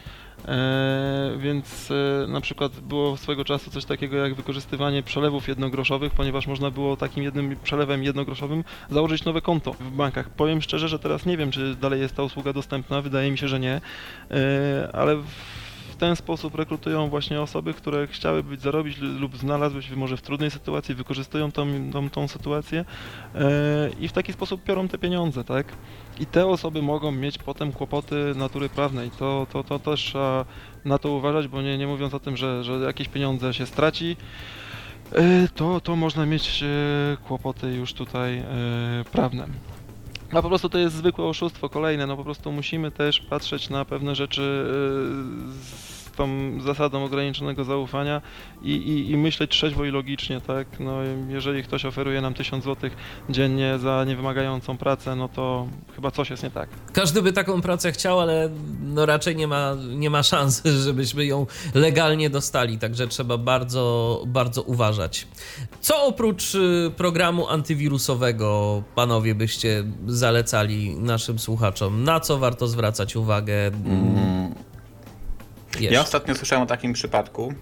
[0.48, 6.46] E, więc e, na przykład było swego czasu coś takiego jak wykorzystywanie przelewów jednogroszowych, ponieważ
[6.46, 10.30] można było takim jednym przelewem jednogroszowym założyć nowe konto w bankach.
[10.30, 13.48] Powiem szczerze, że teraz nie wiem, czy dalej jest ta usługa dostępna, wydaje mi się,
[13.48, 13.80] że nie,
[14.30, 15.69] e, ale w
[16.00, 20.94] ten sposób rekrutują właśnie osoby, które chciałyby zarobić lub znalazły się może w trudnej sytuacji,
[20.94, 22.84] wykorzystują tą, tą, tą sytuację
[24.00, 25.66] i w taki sposób biorą te pieniądze, tak?
[26.20, 29.10] I te osoby mogą mieć potem kłopoty natury prawnej.
[29.10, 30.44] To, to, to też trzeba
[30.84, 34.16] na to uważać, bo nie, nie mówiąc o tym, że, że jakieś pieniądze się straci,
[35.54, 36.64] to, to można mieć
[37.28, 38.42] kłopoty już tutaj
[39.12, 39.46] prawne.
[40.32, 43.84] A po prostu to jest zwykłe oszustwo kolejne, no po prostu musimy też patrzeć na
[43.84, 44.64] pewne rzeczy
[45.50, 45.89] z
[46.20, 48.22] tą zasadą ograniczonego zaufania
[48.62, 50.66] i, i, i myśleć trzeźwo i logicznie, tak?
[50.80, 50.92] No,
[51.28, 52.90] jeżeli ktoś oferuje nam 1000 zł
[53.30, 56.68] dziennie za niewymagającą pracę, no to chyba coś jest nie tak.
[56.92, 58.50] Każdy by taką pracę chciał, ale
[58.82, 64.62] no raczej nie ma, nie ma szans, żebyśmy ją legalnie dostali, także trzeba bardzo, bardzo
[64.62, 65.26] uważać.
[65.80, 72.04] Co oprócz y, programu antywirusowego panowie byście zalecali naszym słuchaczom?
[72.04, 73.66] Na co warto zwracać uwagę?
[73.66, 74.69] Mm.
[75.78, 75.92] Jest.
[75.92, 77.54] Ja ostatnio słyszałem o takim przypadku,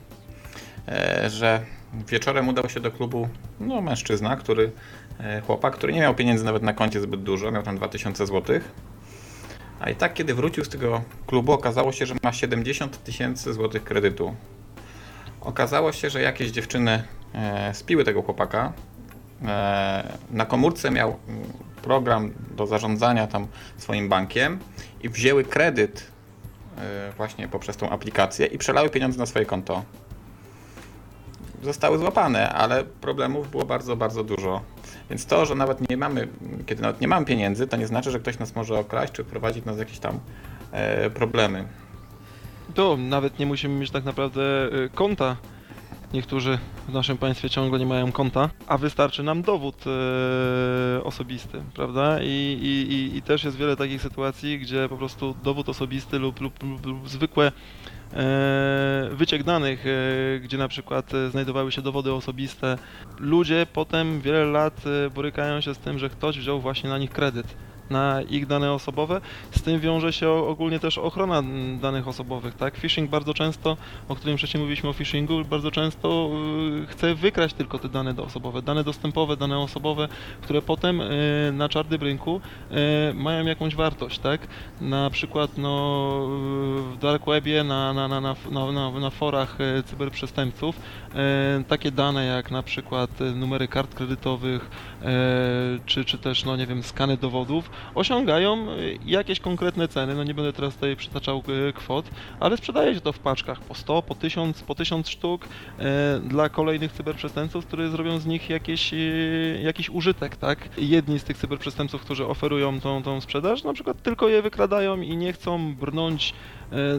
[0.89, 1.61] e, że
[2.09, 3.29] wieczorem udał się do klubu
[3.61, 4.73] no, mężczyzna, który,
[5.21, 8.61] e, chłopak, który nie miał pieniędzy nawet na koncie zbyt dużo, miał tam 2000 zł.
[9.81, 13.85] A i tak, kiedy wrócił z tego klubu, okazało się, że ma 70 tysięcy złotych
[13.85, 14.35] kredytu.
[15.41, 17.03] Okazało się, że jakieś dziewczyny
[17.35, 18.73] e, spiły tego chłopaka.
[20.31, 21.43] Na komórce miał mm,
[21.83, 24.59] program do zarządzania tam swoim bankiem
[25.03, 26.11] i wzięły kredyt
[27.17, 29.83] właśnie poprzez tą aplikację i przelały pieniądze na swoje konto.
[31.63, 34.61] Zostały złapane, ale problemów było bardzo, bardzo dużo.
[35.11, 36.29] Więc to, że nawet nie mamy,
[36.67, 39.65] kiedy nawet nie mamy pieniędzy, to nie znaczy, że ktoś nas może okraść czy wprowadzić
[39.65, 40.21] nas jakieś tam
[40.73, 41.65] e, problemy.
[42.75, 45.37] To nawet nie musimy mieć tak naprawdę e, konta.
[46.13, 52.19] Niektórzy w naszym państwie ciągle nie mają konta, a wystarczy nam dowód e, osobisty, prawda?
[52.23, 56.63] I, i, I też jest wiele takich sytuacji, gdzie po prostu dowód osobisty lub, lub,
[56.63, 57.53] lub, lub zwykłe
[58.13, 62.79] e, wyciek danych, e, gdzie na przykład e, znajdowały się dowody osobiste,
[63.19, 67.57] ludzie potem wiele lat borykają się z tym, że ktoś wziął właśnie na nich kredyt
[67.91, 69.21] na ich dane osobowe.
[69.51, 71.43] Z tym wiąże się ogólnie też ochrona
[71.81, 72.77] danych osobowych, tak?
[72.77, 73.77] Phishing bardzo często,
[74.09, 76.31] o którym wcześniej mówiliśmy o phishingu, bardzo często
[76.83, 80.09] y, chce wykraść tylko te dane osobowe, dane dostępowe, dane osobowe,
[80.41, 82.41] które potem y, na czarnym rynku
[83.11, 84.41] y, mają jakąś wartość, tak?
[84.81, 86.21] Na przykład no,
[86.93, 90.77] w dark webie, na, na, na, na, na, forach cyberprzestępców
[91.69, 94.71] takie dane jak na przykład numery kart kredytowych,
[95.87, 100.35] czy, czy też, no nie wiem, skany dowodów, osiągają y, jakieś konkretne ceny, no nie
[100.35, 102.11] będę teraz tutaj przytaczał y, kwot,
[102.41, 106.49] ale sprzedaje się to w paczkach po 100, po 1000, po 1000 sztuk e, dla
[106.49, 110.69] kolejnych cyberprzestępców, które zrobią z nich jakieś, y, jakiś użytek, tak?
[110.79, 115.17] Jedni z tych cyberprzestępców, którzy oferują tą, tą sprzedaż, na przykład tylko je wykradają i
[115.17, 116.35] nie chcą brnąć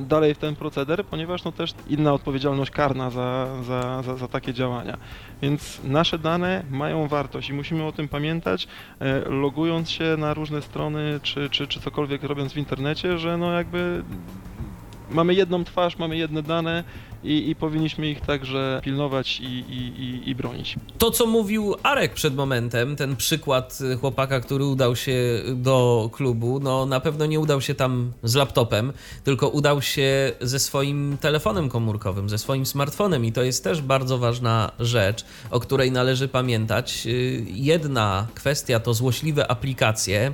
[0.01, 4.53] dalej w ten proceder, ponieważ no też inna odpowiedzialność karna za, za, za, za takie
[4.53, 4.97] działania.
[5.41, 8.67] Więc nasze dane mają wartość i musimy o tym pamiętać,
[8.99, 13.51] e, logując się na różne strony, czy, czy, czy cokolwiek robiąc w internecie, że no
[13.51, 14.03] jakby
[15.11, 16.83] mamy jedną twarz, mamy jedne dane
[17.23, 20.75] i, i powinniśmy ich także pilnować i, i, i, bronić.
[20.97, 25.13] To, co mówił Arek przed momentem, ten przykład chłopaka, który udał się
[25.55, 30.59] do klubu, no na pewno nie udał się tam z laptopem, tylko udał się ze
[30.59, 35.91] swoim telefonem komórkowym, ze swoim smartfonem i to jest też bardzo ważna rzecz, o której
[35.91, 37.07] należy pamiętać.
[37.45, 40.33] Jedna kwestia to złośliwe aplikacje,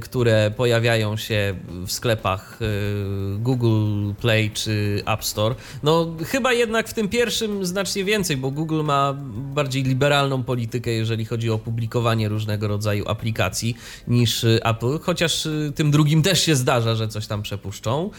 [0.00, 1.54] które pojawiają się
[1.86, 5.54] w sklepach y, Google Play czy App Store.
[5.82, 9.14] No chyba jednak w tym pierwszym znacznie więcej, bo Google ma
[9.54, 13.76] bardziej liberalną politykę, jeżeli chodzi o publikowanie różnego rodzaju aplikacji
[14.08, 18.10] niż y, Apple, chociaż y, tym drugim też się zdarza, że coś tam przepuszczą.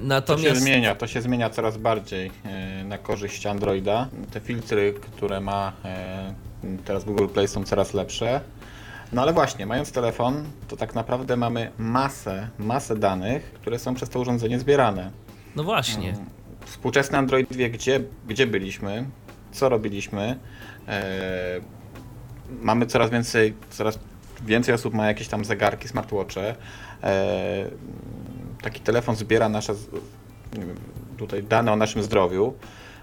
[0.00, 0.48] Natomiast...
[0.48, 2.30] To się zmienia, to się zmienia coraz bardziej
[2.84, 4.08] na korzyść Androida.
[4.32, 5.72] Te filtry, które ma
[6.84, 8.40] teraz Google Play są coraz lepsze.
[9.12, 14.08] No ale właśnie, mając telefon, to tak naprawdę mamy masę, masę danych, które są przez
[14.08, 15.10] to urządzenie zbierane.
[15.56, 16.14] No właśnie.
[16.66, 19.04] Współczesny Android wie, gdzie, gdzie byliśmy,
[19.52, 20.38] co robiliśmy.
[20.88, 21.60] E,
[22.60, 23.98] mamy coraz więcej, coraz
[24.44, 26.56] więcej osób ma jakieś tam zegarki, smartwatche.
[27.02, 27.70] E,
[28.62, 29.74] taki telefon zbiera nasze
[31.16, 32.54] tutaj dane o naszym zdrowiu.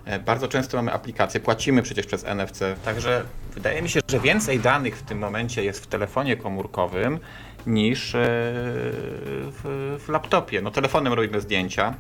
[0.05, 3.23] E, bardzo często mamy aplikacje, płacimy przecież przez NFC, także
[3.53, 7.19] wydaje mi się, że więcej danych w tym momencie jest w telefonie komórkowym
[7.67, 10.61] niż e, w, w laptopie.
[10.61, 11.93] No telefonem robimy zdjęcia,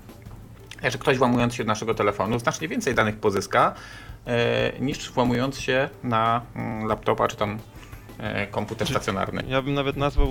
[0.91, 3.73] że ktoś włamując się do naszego telefonu znacznie więcej danych pozyska
[4.27, 7.59] e, niż włamując się na mm, laptopa czy tam
[8.17, 9.43] e, komputer stacjonarny.
[9.47, 10.27] Ja bym nawet nazwał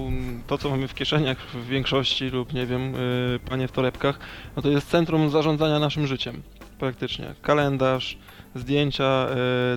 [0.46, 4.18] to, co mamy w kieszeniach w większości lub nie wiem, y, panie w torebkach,
[4.56, 6.42] no to jest centrum zarządzania naszym życiem,
[6.78, 7.34] praktycznie.
[7.42, 8.18] Kalendarz,
[8.54, 9.26] zdjęcia,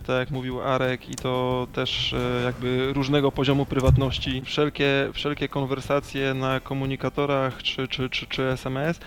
[0.07, 6.59] tak jak mówił Arek i to też jakby różnego poziomu prywatności, wszelkie, wszelkie konwersacje na
[6.59, 8.99] komunikatorach czy, czy, czy, czy SMS,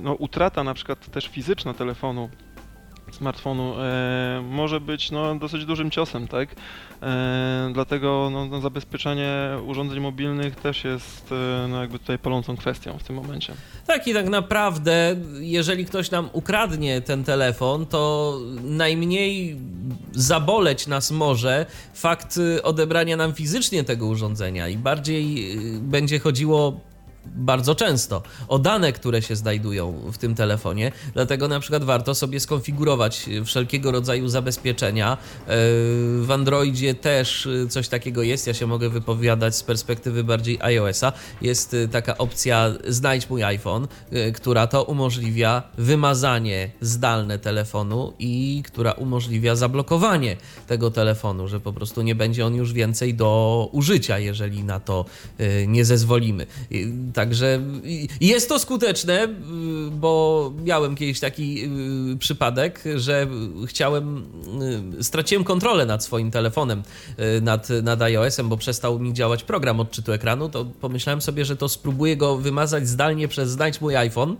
[0.00, 2.28] no utrata na przykład też fizyczna telefonu
[3.12, 6.48] smartfonu e, może być no, dosyć dużym ciosem, tak?
[7.02, 9.32] E, dlatego no, no, zabezpieczenie
[9.66, 13.52] urządzeń mobilnych też jest e, no, jakby tutaj palącą kwestią w tym momencie.
[13.86, 19.56] Tak i tak naprawdę, jeżeli ktoś nam ukradnie ten telefon, to najmniej
[20.12, 26.80] zaboleć nas może fakt y, odebrania nam fizycznie tego urządzenia i bardziej y, będzie chodziło
[27.36, 30.92] bardzo często o dane, które się znajdują w tym telefonie.
[31.14, 35.12] Dlatego na przykład warto sobie skonfigurować wszelkiego rodzaju zabezpieczenia.
[35.12, 35.16] E,
[36.20, 38.46] w Androidzie też coś takiego jest.
[38.46, 41.12] Ja się mogę wypowiadać z perspektywy bardziej iOS-a.
[41.42, 48.92] Jest taka opcja Znajdź mój iPhone, e, która to umożliwia wymazanie zdalne telefonu i która
[48.92, 50.36] umożliwia zablokowanie
[50.66, 55.04] tego telefonu, że po prostu nie będzie on już więcej do użycia, jeżeli na to
[55.38, 56.46] e, nie zezwolimy.
[57.18, 57.60] Także
[58.20, 59.28] jest to skuteczne, y,
[59.90, 61.64] bo miałem kiedyś taki
[62.12, 63.26] y, przypadek, że
[63.66, 64.24] chciałem,
[64.98, 66.82] y, straciłem kontrolę nad swoim telefonem,
[67.42, 71.68] nad, nad iOS-em, bo przestał mi działać program odczytu ekranu, to pomyślałem sobie, że to
[71.68, 74.36] spróbuję go wymazać zdalnie przez znajdź mój iPhone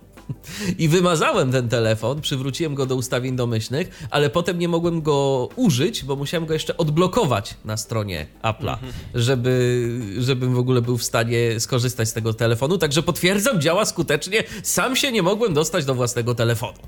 [0.78, 6.04] i wymazałem ten telefon, przywróciłem go do ustawień domyślnych, ale potem nie mogłem go użyć,
[6.04, 8.92] bo musiałem go jeszcze odblokować na stronie Apple'a, mhm.
[9.14, 9.88] żeby,
[10.18, 12.67] żebym w ogóle był w stanie skorzystać z tego telefonu.
[12.76, 14.44] Także potwierdzam, działa skutecznie.
[14.62, 16.78] Sam się nie mogłem dostać do własnego telefonu.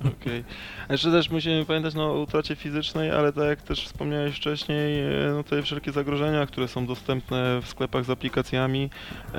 [0.00, 0.40] Okej.
[0.40, 0.44] Okay.
[0.90, 5.32] Jeszcze też musimy pamiętać no, o utracie fizycznej, ale tak jak też wspomniałeś wcześniej, e,
[5.32, 8.90] no tutaj wszelkie zagrożenia, które są dostępne w sklepach z aplikacjami,
[9.34, 9.38] e,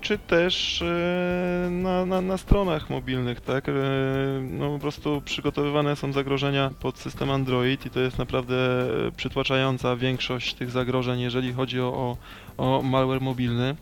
[0.00, 3.68] czy też e, na, na, na, stronach mobilnych, tak?
[3.68, 3.72] E,
[4.42, 8.56] no po prostu przygotowywane są zagrożenia pod system Android i to jest naprawdę
[9.16, 12.16] przytłaczająca większość tych zagrożeń, jeżeli chodzi o,
[12.58, 13.76] o, o malware mobilny.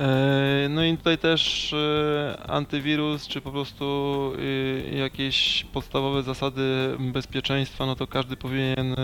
[0.00, 4.32] E, no i tutaj też e, antywirus, czy po prostu
[4.92, 8.96] e, jakieś podstawowe zasady bezpieczeństwa, no to każdy powinien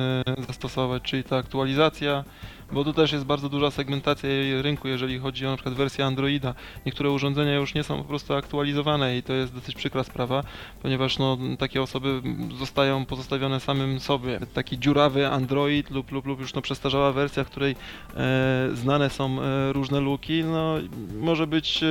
[0.48, 2.24] zastosować, czyli ta aktualizacja,
[2.72, 4.30] bo tu też jest bardzo duża segmentacja
[4.62, 6.54] rynku, jeżeli chodzi o na przykład wersję Androida.
[6.86, 10.42] Niektóre urządzenia już nie są po prostu aktualizowane i to jest dosyć przykra sprawa,
[10.82, 12.22] ponieważ no, takie osoby
[12.58, 14.40] zostają pozostawione samym sobie.
[14.54, 17.76] Taki dziurawy Android lub, lub, lub już no, przestarzała wersja, w której
[18.16, 20.74] e, znane są e, różne luki, no,
[21.20, 21.86] może być e,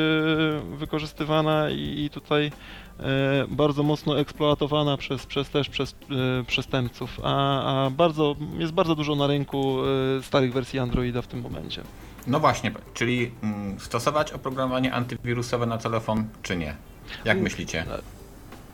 [0.78, 2.52] wykorzystywana i, i tutaj
[3.00, 8.96] E, bardzo mocno eksploatowana przez, przez też przez e, przestępców, a, a bardzo, jest bardzo
[8.96, 9.78] dużo na rynku
[10.20, 11.82] e, starych wersji Androida w tym momencie.
[12.28, 16.76] No właśnie, czyli mm, stosować oprogramowanie antywirusowe na telefon, czy nie?
[17.26, 17.86] Jak myślicie?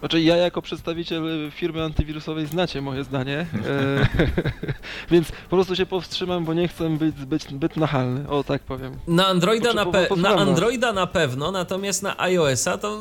[0.06, 4.08] Znaczy ja jako przedstawiciel firmy antywirusowej znacie moje zdanie, e,
[5.12, 8.94] więc po prostu się powstrzymam, bo nie chcę być zbyt, zbyt nachalny, o tak powiem.
[9.08, 13.00] Na Androida, na, pe- na Androida na pewno, natomiast na iOS-a to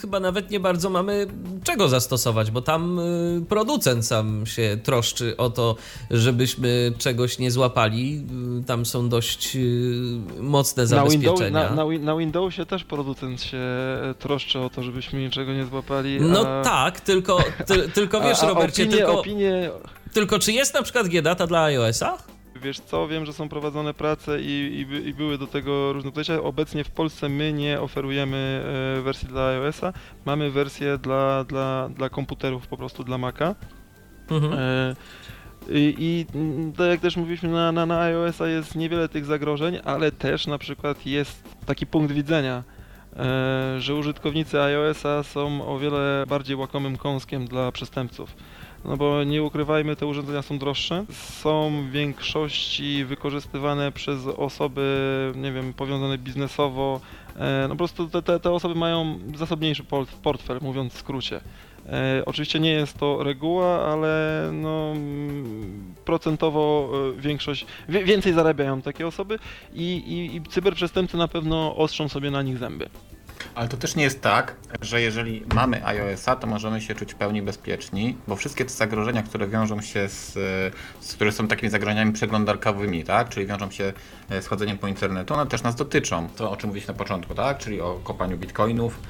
[0.00, 1.26] chyba nawet nie bardzo mamy
[1.64, 5.76] czego zastosować, bo tam y, producent sam się troszczy o to,
[6.10, 8.26] żebyśmy czegoś nie złapali.
[8.66, 9.56] Tam są dość
[10.40, 11.50] mocne zabezpieczenia.
[11.50, 13.60] Na, Windows, na, na, na Windowsie też producent się
[14.18, 16.20] troszczy o to, żebyśmy niczego nie złapali.
[16.20, 19.70] No tak, tylko, ty, tylko wiesz, a, a Robercie, opinie, tylko, opinie...
[20.12, 22.18] tylko czy jest na przykład G-Data dla iOS-a?
[22.62, 26.42] Wiesz co, wiem, że są prowadzone prace i, i, i, były do tego różne podejścia.
[26.42, 28.62] Obecnie w Polsce my nie oferujemy
[28.98, 29.92] e, wersji dla iOS-a,
[30.24, 33.54] mamy wersję dla, dla, dla komputerów, po prostu dla Maca.
[34.30, 34.52] Mhm.
[34.52, 34.96] E,
[35.68, 36.26] i, I
[36.76, 40.58] tak jak też mówiliśmy, na, na, na iOS-a jest niewiele tych zagrożeń, ale też na
[40.58, 42.62] przykład jest taki punkt widzenia,
[43.78, 48.36] że użytkownicy iOS-a są o wiele bardziej łakomym kąskiem dla przestępców.
[48.84, 55.52] No bo nie ukrywajmy, te urządzenia są droższe, są w większości wykorzystywane przez osoby, nie
[55.52, 57.00] wiem, powiązane biznesowo.
[57.36, 59.84] E, no po prostu te, te, te osoby mają zasobniejszy
[60.22, 61.40] portfel, mówiąc w skrócie.
[61.88, 64.94] E, oczywiście nie jest to reguła, ale no,
[66.04, 69.38] procentowo e, większość, więcej zarabiają takie osoby
[69.74, 72.88] i, i, i cyberprzestępcy na pewno ostrzą sobie na nich zęby.
[73.54, 77.16] Ale to też nie jest tak, że jeżeli mamy iOS-a, to możemy się czuć w
[77.16, 80.32] pełni bezpieczni, bo wszystkie te zagrożenia, które wiążą się z,
[81.00, 83.92] z które są takimi zagrożeniami przeglądarkowymi, tak, czyli wiążą się
[84.30, 86.28] e, z chodzeniem po internecie, one też nas dotyczą.
[86.36, 89.00] To o czym mówiliśmy na początku, tak, czyli o kopaniu bitcoinów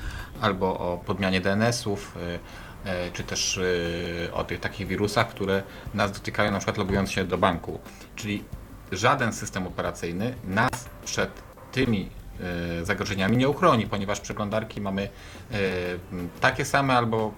[0.40, 2.38] albo o podmianie DNS-ów e, e,
[3.12, 3.60] czy też
[4.32, 5.62] o tych takich wirusach, które
[5.94, 7.80] nas dotykają na przykład logując się do banku.
[8.16, 8.44] Czyli
[8.92, 11.30] żaden system operacyjny nas przed
[11.72, 15.58] tymi E, zagrożeniami nie uchroni, ponieważ przeglądarki mamy e,
[16.40, 17.32] takie same albo,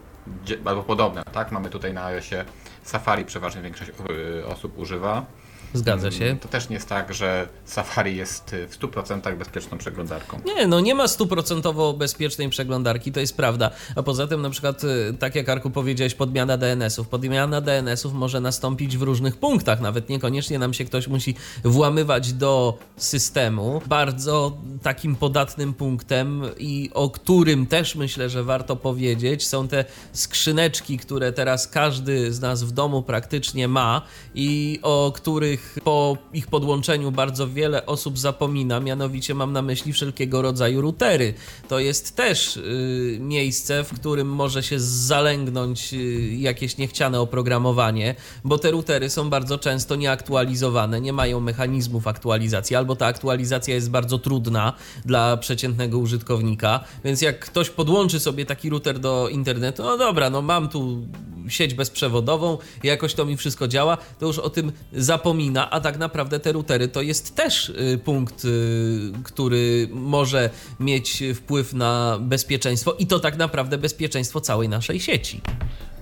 [0.65, 1.25] albo podobne.
[1.33, 1.53] Tak?
[1.53, 2.45] Mamy tutaj na iOSie
[2.83, 5.27] Safari, przeważnie większość e, osób używa.
[5.75, 6.37] Zgadza się.
[6.41, 10.41] To też nie jest tak, że Safari jest w 100% bezpieczną przeglądarką.
[10.45, 13.71] Nie, no nie ma stuprocentowo bezpiecznej przeglądarki, to jest prawda.
[13.97, 17.09] A poza tym na przykład, y, tak jak Arku powiedziałeś, podmiana DNS-ów.
[17.09, 22.79] Podmiana DNS-ów może nastąpić w różnych punktach, nawet niekoniecznie nam się ktoś musi włamywać do
[22.97, 23.83] systemu.
[23.87, 30.99] Bardzo takim podatnym punktem i o którym też myślę, że warto powiedzieć, są te skrzyneczki,
[30.99, 34.03] które teraz każdy z nas w domu praktycznie ma
[34.35, 39.93] i o których których po ich podłączeniu bardzo wiele osób zapomina, mianowicie mam na myśli
[39.93, 41.35] wszelkiego rodzaju routery.
[41.69, 45.97] To jest też y, miejsce, w którym może się zalęgnąć y,
[46.37, 52.97] jakieś niechciane oprogramowanie, bo te routery są bardzo często nieaktualizowane, nie mają mechanizmów aktualizacji, albo
[52.97, 54.73] ta aktualizacja jest bardzo trudna
[55.05, 60.43] dla przeciętnego użytkownika, więc jak ktoś podłączy sobie taki router do internetu, no dobra, no
[60.43, 61.07] mam tu
[61.49, 66.41] sieć bezprzewodową, jakoś to mi wszystko działa, to już o tym zapomina, a tak naprawdę
[66.41, 73.07] te routery to jest też y, punkt, y, który może mieć wpływ na bezpieczeństwo i
[73.07, 75.41] to tak naprawdę bezpieczeństwo całej naszej sieci.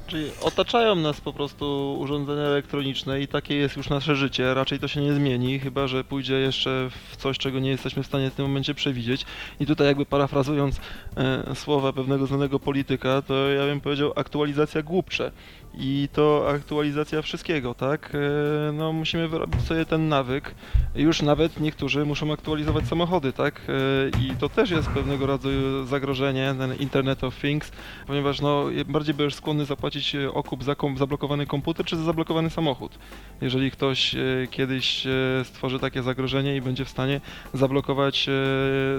[0.07, 4.55] Czyli otaczają nas po prostu urządzenia elektroniczne i takie jest już nasze życie.
[4.55, 8.07] Raczej to się nie zmieni, chyba że pójdzie jeszcze w coś, czego nie jesteśmy w
[8.07, 9.24] stanie w tym momencie przewidzieć.
[9.61, 10.80] I tutaj jakby parafrazując
[11.16, 15.32] e, słowa pewnego znanego polityka, to ja bym powiedział aktualizacja głupcze
[15.77, 18.12] i to aktualizacja wszystkiego, tak?
[18.14, 20.55] E, no musimy wyrobić sobie ten nawyk.
[20.95, 23.61] Już nawet niektórzy muszą aktualizować samochody, tak?
[23.68, 27.72] E, I to też jest pewnego rodzaju zagrożenie, ten Internet of Things,
[28.07, 32.99] ponieważ no bardziej będziesz skłonny zapłacić okup za kom zablokowany komputer czy za zablokowany samochód.
[33.41, 34.18] Jeżeli ktoś e,
[34.51, 35.07] kiedyś
[35.45, 37.20] stworzy takie zagrożenie i będzie w stanie
[37.55, 38.27] zablokować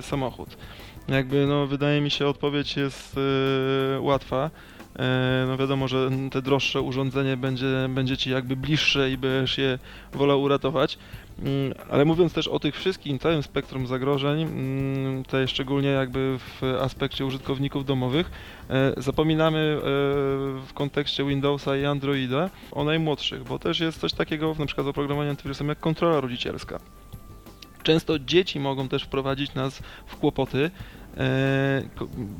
[0.02, 0.58] samochód.
[1.08, 3.20] Jakby no wydaje mi się odpowiedź jest
[4.00, 4.50] łatwa.
[4.98, 9.80] E, no wiadomo, że te droższe urządzenie będzie, będzie Ci jakby bliższe i będziesz je
[10.14, 10.98] wolał uratować.
[11.40, 16.64] Mm, ale mówiąc też o tych wszystkim, całym spektrum zagrożeń, mm, tutaj szczególnie jakby w
[16.82, 18.32] aspekcie użytkowników domowych,
[18.70, 19.82] e, zapominamy e,
[20.68, 24.90] w kontekście Windowsa i Androida o najmłodszych, bo też jest coś takiego na przykład z
[24.90, 26.80] oprogramowaniem antywirusem jak kontrola rodzicielska.
[27.84, 30.72] Często dzieci mogą też wprowadzić nas w kłopoty,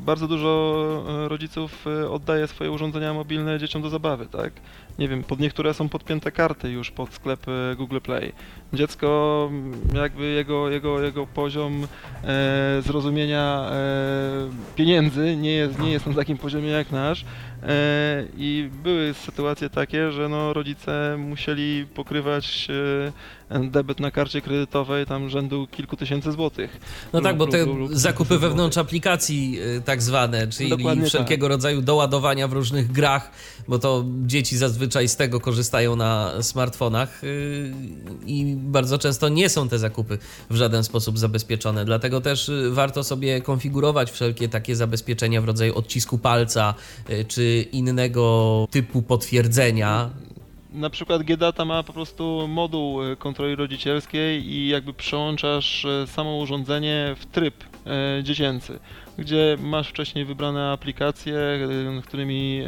[0.06, 4.54] bardzo dużo e, rodziców e, oddaje swoje urządzenia mobilne dzieciom do zabawy, tak?
[5.00, 7.46] Nie wiem, pod niektóre są podpięte karty już pod sklep
[7.78, 8.34] Google Play.
[8.74, 9.52] Dziecko,
[9.94, 11.88] jakby jego, jego, jego poziom
[12.24, 17.26] e, zrozumienia e, pieniędzy nie jest, nie jest na takim poziomie jak nasz
[17.64, 22.68] e, i były sytuacje takie, że no, rodzice musieli pokrywać
[23.50, 26.80] debet na karcie kredytowej tam rzędu kilku tysięcy złotych.
[27.14, 31.52] No tak, bo te zakupy wewnątrz aplikacji y, tak zwane, czyli Dokładnie wszelkiego tak.
[31.52, 33.32] rodzaju doładowania w różnych grach,
[33.68, 37.74] bo to dzieci zazwyczaj z tego korzystają na smartfonach y,
[38.26, 40.18] i bardzo często nie są te zakupy
[40.50, 41.86] w żaden sposób zabezpieczone.
[41.86, 46.74] Dlatego też y, warto sobie konfigurować wszelkie takie zabezpieczenia w rodzaju odcisku palca
[47.28, 50.10] czy innego typu potwierdzenia
[50.72, 56.38] na przykład GData ma po prostu moduł e, kontroli rodzicielskiej i jakby przełączasz e, samo
[56.38, 58.80] urządzenie w tryb e, dziecięcy,
[59.18, 61.36] gdzie masz wcześniej wybrane aplikacje,
[62.04, 62.64] którymi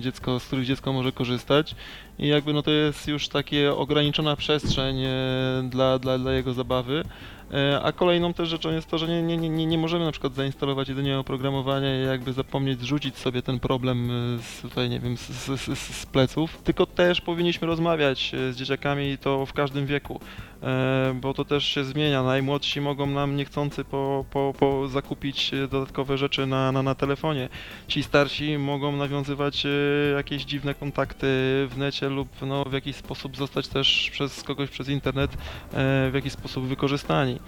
[0.00, 1.74] dziecko, z których dziecko może korzystać.
[2.18, 4.96] I jakby no to jest już takie ograniczona przestrzeń
[5.62, 7.04] dla, dla, dla jego zabawy.
[7.82, 10.88] A kolejną też rzeczą jest to, że nie, nie, nie, nie możemy na przykład zainstalować
[10.88, 14.10] jedynie oprogramowania i jakby zapomnieć zrzucić sobie ten problem
[14.42, 15.28] z, tutaj, nie wiem, z,
[15.60, 20.20] z, z pleców, tylko też powinniśmy rozmawiać z dzieciakami i to w każdym wieku,
[21.14, 22.22] bo to też się zmienia.
[22.22, 27.48] Najmłodsi mogą nam niechcący po, po, po zakupić dodatkowe rzeczy na, na, na telefonie.
[27.88, 29.66] Ci starsi mogą nawiązywać
[30.16, 31.26] jakieś dziwne kontakty
[31.70, 35.36] w necie lub no, w jakiś sposób zostać też przez kogoś przez internet
[35.72, 37.38] w jakiś sposób wykorzystani.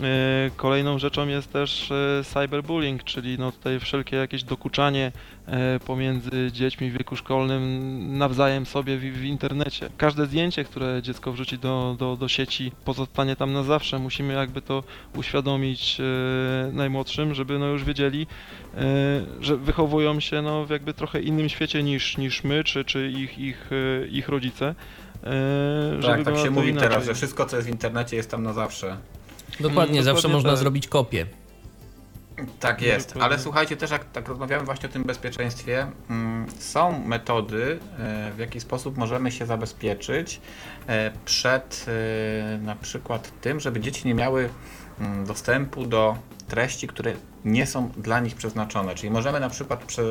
[0.00, 5.12] E, kolejną rzeczą jest też e, cyberbullying, czyli no tutaj wszelkie jakieś dokuczanie
[5.46, 9.90] e, pomiędzy dziećmi w wieku szkolnym nawzajem sobie w, w internecie.
[9.96, 13.98] Każde zdjęcie, które dziecko wrzuci do, do, do sieci pozostanie tam na zawsze.
[13.98, 14.82] Musimy jakby to
[15.16, 18.26] uświadomić e, najmłodszym, żeby no już wiedzieli,
[18.74, 18.78] e,
[19.40, 23.38] że wychowują się no w jakby trochę innym świecie niż, niż my, czy, czy ich,
[23.38, 24.74] ich, e, ich rodzice.
[25.22, 26.88] Tak, żeby tak się mówi inaczej.
[26.88, 28.96] teraz, że wszystko co jest w internecie jest tam na zawsze.
[29.60, 30.58] Dokładnie, zawsze dokładnie można tak.
[30.58, 31.26] zrobić kopię.
[32.60, 37.78] Tak jest, ale słuchajcie, też jak tak rozmawiamy właśnie o tym bezpieczeństwie, mm, są metody,
[37.98, 40.40] e, w jaki sposób możemy się zabezpieczyć
[40.86, 44.48] e, przed e, na przykład tym, żeby dzieci nie miały
[45.00, 46.16] mm, dostępu do
[46.48, 47.12] treści, które
[47.44, 48.94] nie są dla nich przeznaczone.
[48.94, 50.02] Czyli możemy na przykład prze,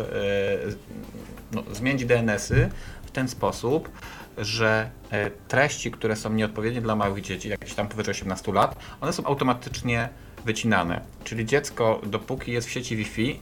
[1.51, 2.69] no, zmienić DNS-y
[3.05, 3.89] w ten sposób,
[4.38, 4.89] że
[5.47, 10.09] treści, które są nieodpowiednie dla małych dzieci, jakieś tam powyżej 18 lat, one są automatycznie
[10.45, 11.01] wycinane.
[11.23, 13.39] Czyli dziecko, dopóki jest w sieci Wi-Fi,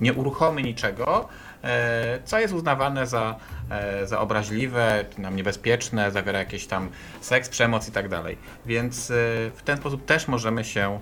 [0.00, 1.28] nie uruchomi niczego,
[1.64, 3.36] e, co jest uznawane za,
[3.70, 6.88] e, za obraźliwe, czy nam niebezpieczne, zawiera jakieś tam
[7.20, 8.38] seks, przemoc i tak dalej.
[8.66, 9.14] Więc e,
[9.54, 10.98] w ten sposób też możemy się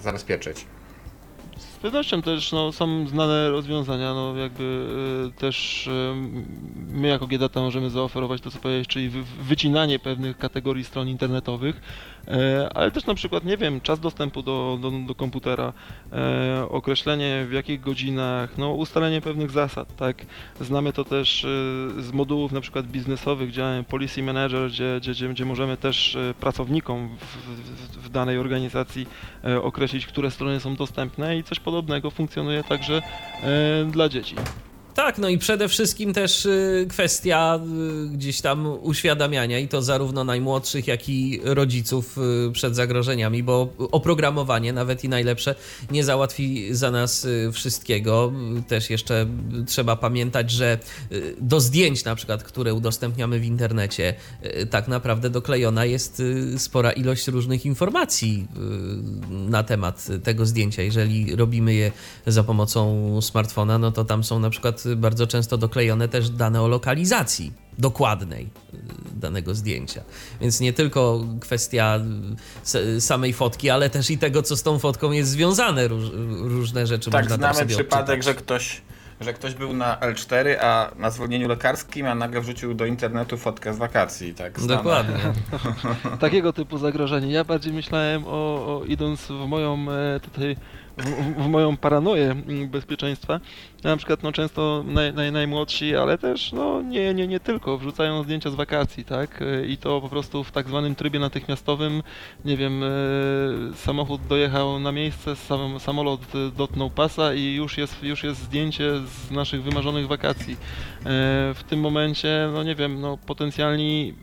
[0.00, 0.66] zabezpieczyć.
[1.80, 4.86] Z pewnością też no, są znane rozwiązania, no jakby
[5.28, 6.14] y, też y,
[6.76, 11.80] my jako Giedata możemy zaoferować to co powiedziałeś, czyli wy, wycinanie pewnych kategorii stron internetowych,
[12.28, 15.72] e, ale też na przykład, nie wiem, czas dostępu do, do, do komputera,
[16.12, 20.26] e, określenie w jakich godzinach, no ustalenie pewnych zasad, tak.
[20.60, 21.48] Znamy to też y,
[21.98, 27.16] z modułów na przykład biznesowych, gdzie Policy Manager, gdzie, gdzie, gdzie, możemy też y, pracownikom
[27.16, 29.06] w, w, w danej organizacji
[29.62, 33.02] określić, które strony są dostępne i coś podobnego funkcjonuje także
[33.42, 34.36] e, dla dzieci.
[35.00, 37.60] Tak, no i przede wszystkim też y, kwestia
[38.04, 43.68] y, gdzieś tam uświadamiania i to zarówno najmłodszych, jak i rodziców y, przed zagrożeniami, bo
[43.78, 45.54] oprogramowanie, nawet i najlepsze,
[45.90, 48.32] nie załatwi za nas wszystkiego.
[48.68, 49.26] Też jeszcze
[49.66, 50.78] trzeba pamiętać, że
[51.40, 54.14] do zdjęć na przykład, które udostępniamy w internecie,
[54.70, 56.22] tak naprawdę doklejona jest
[56.56, 58.46] spora ilość różnych informacji
[59.30, 60.82] na temat tego zdjęcia.
[60.82, 61.92] Jeżeli robimy je
[62.26, 66.68] za pomocą smartfona, no to tam są na przykład bardzo często doklejone też dane o
[66.68, 68.78] lokalizacji dokładnej y,
[69.14, 70.02] danego zdjęcia.
[70.40, 72.00] Więc nie tylko kwestia
[72.74, 75.88] y, samej fotki, ale też i tego, co z tą fotką jest związane.
[75.88, 76.10] Róż,
[76.40, 78.82] różne rzeczy Tak, można tam znamy sobie przypadek, że ktoś,
[79.20, 83.74] że ktoś był na L4, a na zwolnieniu lekarskim, a nagle wrzucił do internetu fotkę
[83.74, 84.34] z wakacji.
[84.34, 84.76] Tak, znane.
[84.76, 85.16] Dokładnie.
[86.20, 87.32] Takiego typu zagrożenie.
[87.32, 90.56] Ja bardziej myślałem o, o idąc w moją e, tutaj
[91.00, 93.40] w, w moją paranoję mm, bezpieczeństwa.
[93.84, 98.22] Na przykład no często naj, naj, najmłodsi, ale też no nie, nie, nie tylko, wrzucają
[98.22, 99.44] zdjęcia z wakacji, tak?
[99.68, 102.02] I to po prostu w tak zwanym trybie natychmiastowym,
[102.44, 102.86] nie wiem, e,
[103.74, 108.92] samochód dojechał na miejsce, sam, samolot e, dotknął pasa i już jest, już jest zdjęcie
[109.06, 110.52] z naszych wymarzonych wakacji.
[110.52, 110.56] E,
[111.54, 114.14] W tym momencie, no nie wiem, no potencjalni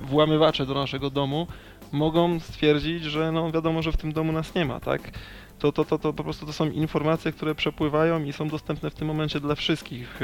[0.00, 1.46] włamywacze do naszego domu
[1.92, 5.10] mogą stwierdzić, że no wiadomo, że w tym domu nas nie ma, tak?
[5.58, 8.94] To, to, to, to po prostu to są informacje, które przepływają i są dostępne w
[8.94, 10.20] tym momencie dla wszystkich.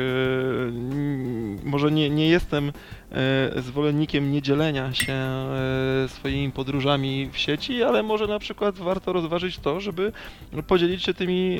[0.69, 2.73] Mm, Może nie, nie jestem
[3.57, 9.81] zwolennikiem niedzielenia się e, swoimi podróżami w sieci, ale może na przykład warto rozważyć to,
[9.81, 10.13] żeby
[10.67, 11.59] podzielić się tymi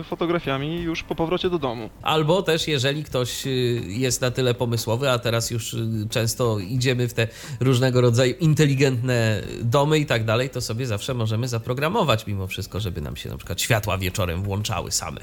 [0.00, 1.90] e, fotografiami już po powrocie do domu.
[2.02, 3.44] Albo też, jeżeli ktoś
[3.86, 5.76] jest na tyle pomysłowy, a teraz już
[6.10, 7.28] często idziemy w te
[7.60, 13.00] różnego rodzaju inteligentne domy i tak dalej, to sobie zawsze możemy zaprogramować mimo wszystko, żeby
[13.00, 15.20] nam się na przykład światła wieczorem włączały same.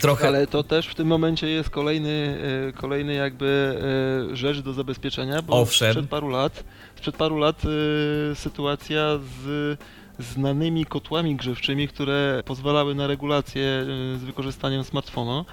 [0.00, 0.28] Trochę.
[0.28, 2.38] Ale to też w tym momencie jest kolejny,
[2.68, 3.78] e, kolejny jakby
[4.32, 5.92] e, rzecz do zabezpieczenia, bo Owszem.
[5.92, 6.64] sprzed paru lat,
[6.96, 9.78] sprzed paru lat e, sytuacja z
[10.18, 13.84] znanymi kotłami grzewczymi, które pozwalały na regulację e,
[14.18, 15.44] z wykorzystaniem smartfona.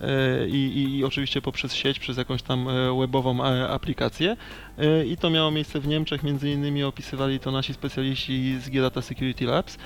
[0.00, 4.36] e, I, i, oczywiście poprzez sieć, przez jakąś tam e, webową e, aplikację.
[4.78, 9.02] E, I to miało miejsce w Niemczech, między innymi opisywali to nasi specjaliści z G-Data
[9.02, 9.78] Security Labs,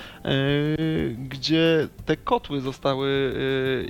[1.29, 3.35] gdzie te kotły zostały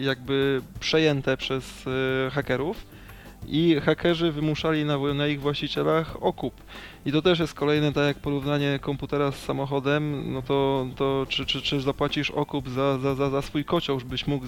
[0.01, 1.84] jakby przejęte przez
[2.32, 2.95] hakerów
[3.49, 6.55] i hakerzy wymuszali na, na ich właścicielach okup.
[7.07, 11.47] I to też jest kolejne, tak jak porównanie komputera z samochodem, no to, to czy,
[11.47, 14.47] czy, czy zapłacisz okup za, za, za, za swój kocioł, żebyś mógł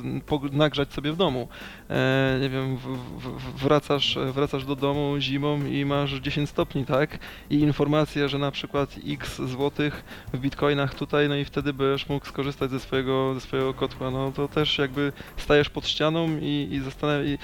[0.53, 1.49] nagrzać sobie w domu.
[1.91, 7.19] E, nie wiem, w, w, wracasz, wracasz do domu zimą i masz 10 stopni, tak?
[7.51, 12.27] I informacja, że na przykład x złotych w bitcoinach tutaj, no i wtedy będziesz mógł
[12.27, 14.11] skorzystać ze swojego, ze swojego kotła.
[14.11, 17.39] No to też jakby stajesz pod ścianą i, i zastanawiasz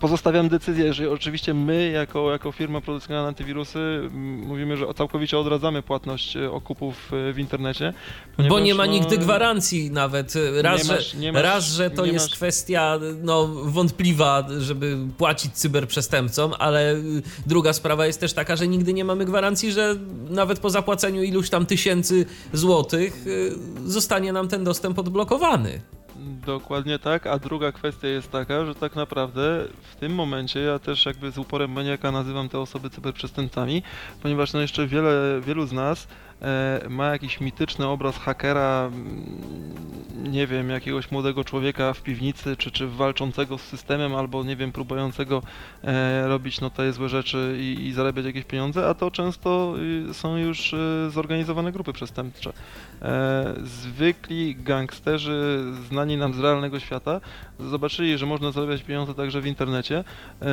[0.00, 4.08] pozostawiam decyzję, że oczywiście my jako, jako firma produkująca antywirusy
[4.46, 7.92] mówimy, że całkowicie odradzamy płatność e, okupów e, w internecie.
[8.38, 10.34] Bo ponieważ, nie ma no, nigdy gwarancji nawet.
[10.62, 15.52] Raz, Nie masz- nie masz- raz, że to jest masz- kwestia no, wątpliwa, żeby płacić
[15.52, 19.96] cyberprzestępcom, ale y, druga sprawa jest też taka, że nigdy nie mamy gwarancji, że
[20.30, 23.52] nawet po zapłaceniu iluś tam tysięcy złotych y,
[23.86, 25.80] zostanie nam ten dostęp odblokowany.
[26.46, 31.06] Dokładnie tak, a druga kwestia jest taka, że tak naprawdę w tym momencie ja też
[31.06, 33.82] jakby z uporem maniaka nazywam te osoby cyberprzestępcami,
[34.22, 36.08] ponieważ no jeszcze wiele, wielu z nas
[36.88, 42.88] ma jakiś mityczny obraz hakera, mm, nie wiem, jakiegoś młodego człowieka w piwnicy, czy, czy
[42.88, 45.42] walczącego z systemem, albo nie wiem, próbującego
[45.84, 49.74] e, robić no te złe rzeczy i, i zarabiać jakieś pieniądze, a to często
[50.10, 52.52] y, są już y, zorganizowane grupy przestępcze.
[53.02, 57.20] E, zwykli gangsterzy znani nam z realnego świata
[57.60, 60.04] zobaczyli, że można zarabiać pieniądze także w internecie
[60.42, 60.46] e,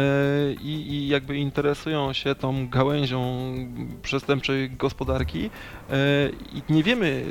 [0.54, 3.54] i, i jakby interesują się tą gałęzią
[4.02, 5.50] przestępczej gospodarki e,
[6.54, 7.26] i nie wiemy,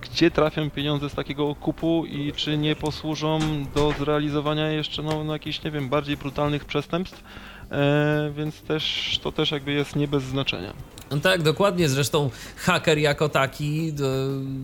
[0.00, 3.38] gdzie trafią pieniądze z takiego okupu i czy nie posłużą
[3.74, 7.22] do zrealizowania jeszcze no, no jakichś, nie wiem, bardziej brutalnych przestępstw,
[7.70, 10.74] e, więc też to też jakby jest nie bez znaczenia.
[11.10, 11.88] No tak, dokładnie.
[11.88, 14.04] Zresztą haker jako taki, to,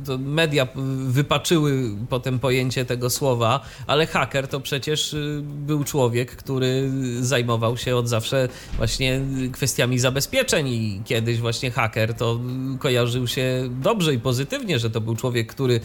[0.07, 0.67] to media
[1.07, 6.91] wypaczyły potem pojęcie tego słowa, ale haker to przecież y, był człowiek, który
[7.21, 9.21] zajmował się od zawsze właśnie
[9.53, 12.41] kwestiami zabezpieczeń i kiedyś właśnie haker to
[12.79, 15.81] kojarzył się dobrze i pozytywnie, że to był człowiek, który y,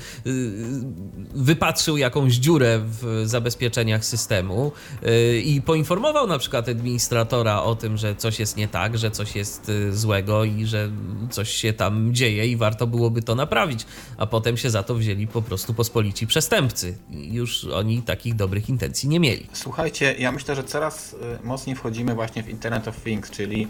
[1.36, 4.72] wypatrzył jakąś dziurę w zabezpieczeniach systemu
[5.04, 6.68] y, i poinformował na przykład
[7.12, 10.90] administratora o tym, że coś jest nie tak, że coś jest y, złego i że
[11.30, 13.86] coś się tam dzieje i warto byłoby to naprawić,
[14.18, 16.98] a potem się za to wzięli po prostu pospolici przestępcy.
[17.10, 19.48] Już oni takich dobrych intencji nie mieli.
[19.54, 23.68] Słuchajcie, ja myślę, że coraz y, mocniej wchodzimy właśnie w Internet of Things, czyli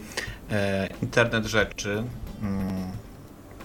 [0.52, 2.04] e, internet rzeczy.
[2.42, 2.92] Mm,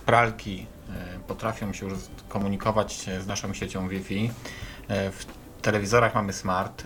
[0.06, 1.98] Pralki e, potrafią się już
[2.28, 4.30] komunikować z naszą siecią Wi-Fi.
[4.88, 5.26] E, W
[5.62, 6.84] telewizorach mamy smart.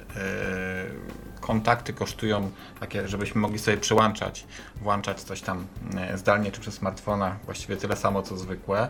[1.41, 5.66] Kontakty kosztują takie, żebyśmy mogli sobie przyłączać, włączać coś tam
[5.97, 8.88] e, zdalnie czy przez smartfona, właściwie tyle samo co zwykłe.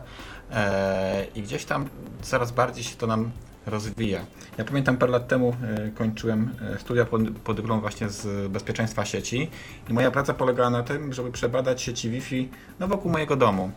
[0.50, 1.88] E, I gdzieś tam
[2.22, 3.30] coraz bardziej się to nam
[3.66, 4.20] rozwija.
[4.58, 9.50] Ja pamiętam parę lat temu e, kończyłem studia po, po dyplom właśnie z bezpieczeństwa sieci
[9.88, 12.48] i moja praca polegała na tym, żeby przebadać sieci Wi-Fi
[12.80, 13.70] no, wokół mojego domu.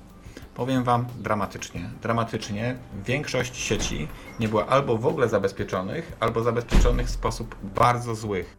[0.55, 1.89] Powiem Wam dramatycznie.
[2.01, 2.75] Dramatycznie
[3.05, 4.07] większość sieci
[4.39, 8.57] nie była albo w ogóle zabezpieczonych, albo zabezpieczonych w sposób bardzo złych.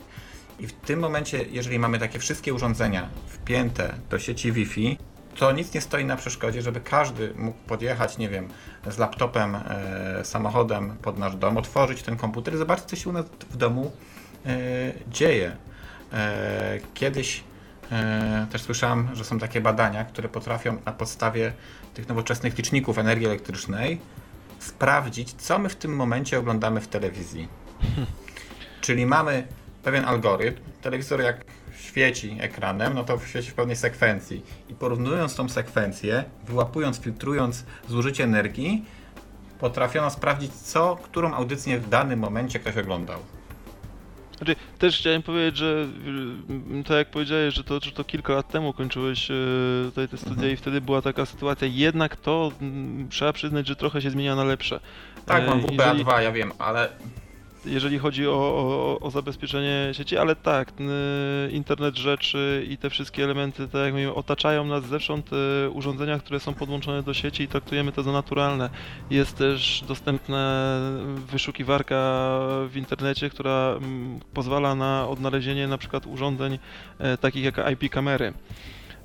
[0.61, 4.99] I w tym momencie, jeżeli mamy takie wszystkie urządzenia wpięte do sieci Wi-Fi,
[5.39, 8.49] to nic nie stoi na przeszkodzie, żeby każdy mógł podjechać, nie wiem,
[8.91, 13.13] z laptopem, e, samochodem pod nasz dom, otworzyć ten komputer i zobaczyć, co się u
[13.13, 13.93] nas w domu
[14.47, 14.59] e,
[15.09, 15.57] dzieje.
[16.13, 17.45] E, kiedyś
[17.93, 21.53] e, też słyszałem, że są takie badania, które potrafią na podstawie
[21.95, 24.01] tych nowoczesnych liczników energii elektrycznej
[24.59, 27.49] sprawdzić, co my w tym momencie oglądamy w telewizji.
[28.81, 29.47] Czyli mamy
[29.83, 31.45] pewien algorytm, telewizor jak
[31.79, 34.43] świeci ekranem, no to świeci w pewnej sekwencji.
[34.69, 38.85] I porównując tą sekwencję, wyłapując, filtrując zużycie energii,
[39.59, 43.19] potrafiono sprawdzić, co, którą audycję w danym momencie ktoś oglądał.
[44.45, 45.87] Znaczy, też chciałem powiedzieć, że
[46.81, 49.35] y, tak jak powiedziałeś, że to, że to kilka lat temu kończyłeś y,
[49.85, 50.53] tutaj te studia Mhm.
[50.53, 54.45] i wtedy była taka sytuacja, jednak to mm, trzeba przyznać, że trochę się zmienia na
[54.45, 54.81] lepsze.
[55.27, 56.89] Tak, mam E, WPA2, ja wiem, ale
[57.67, 60.73] jeżeli chodzi o, o, o zabezpieczenie sieci, ale tak,
[61.51, 66.41] internet rzeczy i te wszystkie elementy, tak jak mówimy, otaczają nas zewsząd e, urządzenia, które
[66.41, 68.71] są podłączone do sieci i traktujemy to za naturalne.
[69.11, 70.79] Jest też dostępna
[71.33, 71.95] wyszukiwarka
[72.69, 73.75] w internecie, która
[74.35, 76.59] pozwala na odnalezienie na przykład urządzeń
[76.99, 78.33] e, takich jak IP kamery,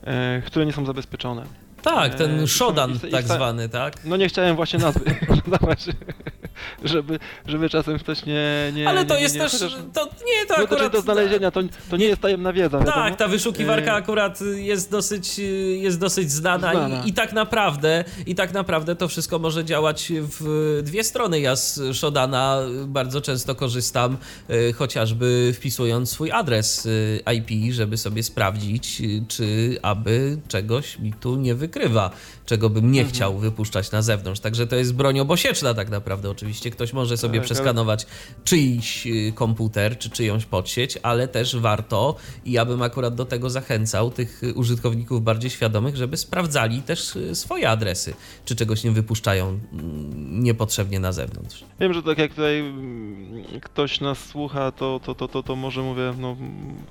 [0.03, 1.43] e, które nie są zabezpieczone.
[1.81, 4.05] Tak, ten Shodan tak zwany, tak?
[4.05, 5.05] No nie chciałem właśnie nazwy
[6.83, 8.71] żeby, żeby czasem ktoś nie...
[8.75, 10.91] nie Ale to nie, jest nie, też, chociaż- to nie, to no to, akurat...
[10.91, 12.95] do znalezienia, to, to nie jest tajemna wiedza, wiadomo?
[12.95, 15.39] Tak, ta wyszukiwarka E, akurat jest dosyć,
[15.81, 17.03] jest dosyć znana, Znana.
[17.03, 21.39] I, i tak naprawdę i tak naprawdę to wszystko może działać w dwie strony.
[21.39, 24.17] Ja z Shodana bardzo często korzystam,
[24.49, 26.87] e, chociażby wpisując swój adres
[27.25, 32.11] e, IP, żeby sobie sprawdzić, czy aby czegoś mi tu nie wykrywa,
[32.45, 34.39] czego bym nie chciał wypuszczać na zewnątrz.
[34.41, 36.48] Także to jest broń obosieczna tak naprawdę oczywiście.
[36.49, 38.05] Oczywiście ktoś może sobie Tak, przeskanować
[38.43, 43.49] czyjś y, komputer czy czyjąś podsieć, ale też warto i ja bym akurat do tego
[43.49, 48.13] zachęcał tych y, użytkowników bardziej świadomych, żeby sprawdzali też y, swoje adresy,
[48.45, 51.63] czy czegoś nie wypuszczają mm, niepotrzebnie na zewnątrz.
[51.79, 55.81] Wiem, że tak jak tutaj mm, ktoś nas słucha, to, to, to, to, to może
[55.81, 56.37] mówię, no,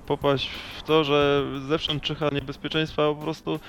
[0.06, 3.60] popaść w to, że zewsząd czyha niebezpieczeństwa, po prostu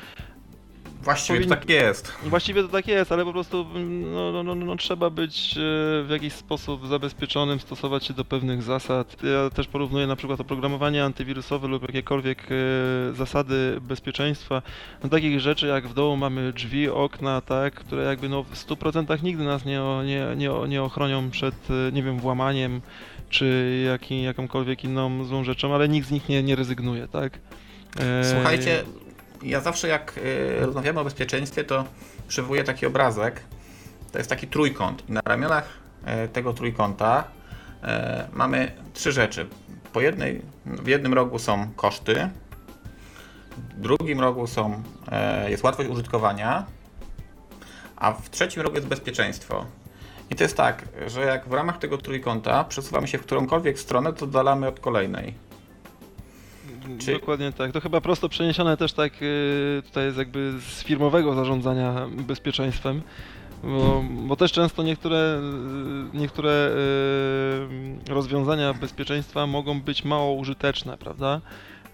[1.02, 2.14] Właściwie Powinni- to tak jest.
[2.24, 3.66] Właściwie to tak jest, ale po prostu
[4.14, 5.60] no, no, no, no, trzeba być e,
[6.04, 9.18] w jakiś sposób zabezpieczonym, stosować się do pewnych zasad.
[9.24, 12.56] Ja też porównuję na przykład oprogramowanie antywirusowe lub jakiekolwiek e,
[13.14, 14.62] zasady bezpieczeństwa
[15.04, 19.24] do takich rzeczy jak w domu mamy drzwi, okna, tak, które jakby no w 100%
[19.24, 22.82] nigdy nas nie, nie, nie, nie ochronią przed, e, nie wiem, włamaniem
[23.30, 27.40] czy jaki, jakąkolwiek inną złą rzeczą, ale nikt z nich nie, nie rezygnuje, tak?
[28.00, 28.84] E, Słuchajcie,
[29.44, 31.86] ja zawsze jak y, rozmawiamy o bezpieczeństwie, to
[32.28, 33.44] przywołuję taki obrazek.
[34.12, 35.10] To jest taki trójkąt.
[35.10, 35.70] I na ramionach
[36.06, 37.24] e, tego trójkąta
[37.84, 39.48] e, mamy trzy rzeczy.
[39.94, 42.30] Po jednej, w jednym rogu są koszty,
[43.58, 46.66] w drugim rogu są, e, jest łatwość użytkowania,
[47.96, 49.66] a w trzecim rogu jest bezpieczeństwo.
[50.30, 54.14] I to jest tak, że jak w ramach tego trójkąta przesuwamy się w którąkolwiek stronę,
[54.14, 55.49] to oddalamy od kolejnej.
[57.00, 57.72] Czy- Dokładnie tak.
[57.72, 63.02] To chyba prosto przeniesione też tak y, tutaj jest jakby z firmowego zarządzania bezpieczeństwem.
[63.64, 65.42] Bo, bo też często niektóre,
[66.14, 66.72] y, niektóre
[68.10, 71.42] y, rozwiązania bezpieczeństwa mogą być mało użyteczne, prawda?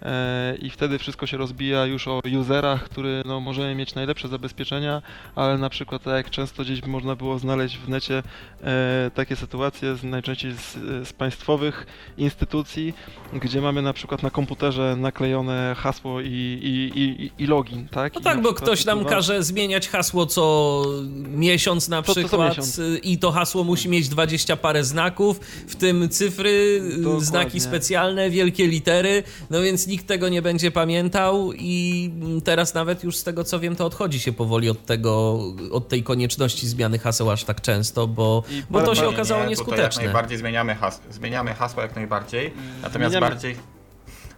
[0.06, 5.01] E, I wtedy wszystko się rozbija już o userach, który no, możemy mieć najlepsze zabezpieczenia,
[5.36, 8.24] ale na przykład tak jak często gdzieś można było znaleźć w necie
[8.64, 10.74] e, takie sytuacje, z, najczęściej z,
[11.08, 11.88] z państwowych
[12.18, 12.93] instytucji,
[13.34, 18.16] gdzie mamy na przykład na komputerze naklejone hasło i, i, i, i login, tak?
[18.16, 20.84] No tak, bo ktoś nam każe zmieniać hasło co
[21.28, 22.80] miesiąc na przykład miesiąc.
[22.80, 27.26] y, i to hasło musi mieć 20 parę znaków, w tym cyfry, Dokładnie.
[27.26, 33.03] znaki specjalne, wielkie litery, no więc nikt tego nie będzie pamiętał i mm, teraz nawet
[33.03, 35.39] już z tego co wiem to odchodzi się powoli od tego,
[35.71, 39.55] od tej konieczności zmiany haseł aż tak często, bo, I bo to się okazało nie,
[39.55, 40.03] Tutaj jak nieskuteczne.
[40.03, 43.55] najbardziej zmieniamy, has zmieniamy hasła jak najbardziej, natomiast Zmieniamy- bardziej,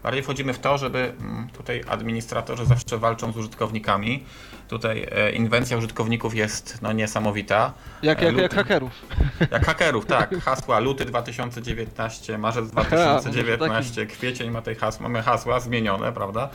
[0.03, 4.23] bardziej wchodzimy w to, żeby mm, tutaj administratorzy zawsze walczą z użytkownikami.
[4.68, 7.74] Tutaj e, inwencja użytkowników jest no, niesamowita.
[8.01, 8.91] Jak, jak, jak hakerów.
[9.51, 10.36] Jak hakerów, tak.
[10.39, 16.49] Hasła luty 2019, marzec 2019, kwiecień ma tej hasła, mamy hasła zmienione, prawda?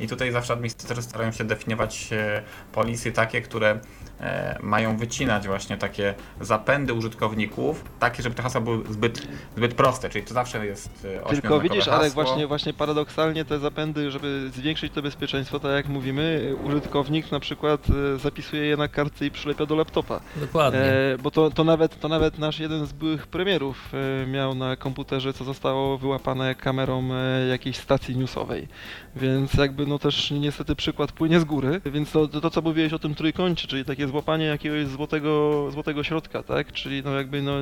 [0.00, 2.42] I tutaj zawsze administratorzy starają się definiować e,
[2.72, 3.80] polisy takie, które
[4.62, 10.24] mają wycinać właśnie takie zapędy użytkowników, takie, żeby te hasła były zbyt, zbyt proste, czyli
[10.24, 15.02] to zawsze jest e, Tylko widzisz, ale właśnie, właśnie paradoksalnie te zapędy, żeby zwiększyć to
[15.02, 19.76] bezpieczeństwo, tak jak mówimy, użytkownik na przykład e, zapisuje je na kartce i przylepia do
[19.76, 20.20] laptopa.
[20.36, 20.80] Dokładnie.
[20.80, 23.92] E, bo to, to, nawet, to nawet nasz jeden z byłych premierów
[24.22, 28.68] e, miał na komputerze, co zostało wyłapane kamerą e, jakiejś stacji newsowej.
[29.16, 31.80] Więc jakby no też niestety przykład płynie z góry.
[31.86, 36.04] Więc to, to, to co mówiłeś o tym trójkącie, czyli takie złapanie jakiegoś złotego, złotego
[36.04, 36.72] środka, tak?
[36.72, 37.52] Czyli no jakby no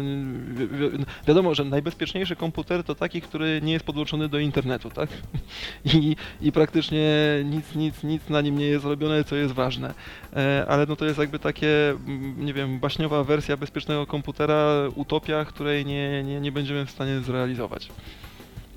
[0.49, 5.09] wi- wi- wiadomo, że najbezpieczniejszy komputer to taki, który nie jest podłączony do internetu, tak?
[5.95, 7.05] I, i praktycznie
[7.45, 9.95] nic, nic, nic na nim nie jest robione, co jest ważne.
[10.37, 15.45] E, ale no to jest jakby takie, mm, nie wiem, baśniowa wersja bezpiecznego komputera, utopia,
[15.45, 17.89] której nie, nie, nie będziemy w stanie zrealizować.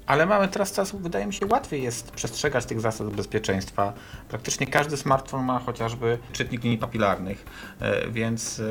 [0.07, 3.93] Ale mamy teraz czas, wydaje mi się, łatwiej jest przestrzegać tych zasad bezpieczeństwa.
[4.29, 7.45] Praktycznie każdy smartfon ma chociażby czytnik linii papilarnych,
[7.81, 8.63] e, więc e,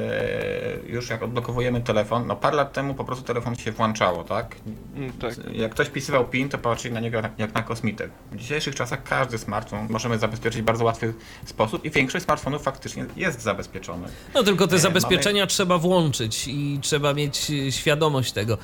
[0.87, 4.57] już jak odblokowujemy telefon, no parę lat temu po prostu telefon się włączało, tak?
[4.97, 5.35] Mm, Tak.
[5.53, 8.09] Jak ktoś pisywał PIN, to patrzyli na niego jak- jak na kosmitę.
[8.33, 11.15] W dzisiejszych czasach każdy smartfon możemy zabezpieczyć w bardzo łatwy
[11.45, 14.09] sposób i większość smartfonów faktycznie jest zabezpieczony.
[14.35, 18.59] No tylko te E, zabezpieczenia trzeba włączyć i trzeba mieć świadomość tego,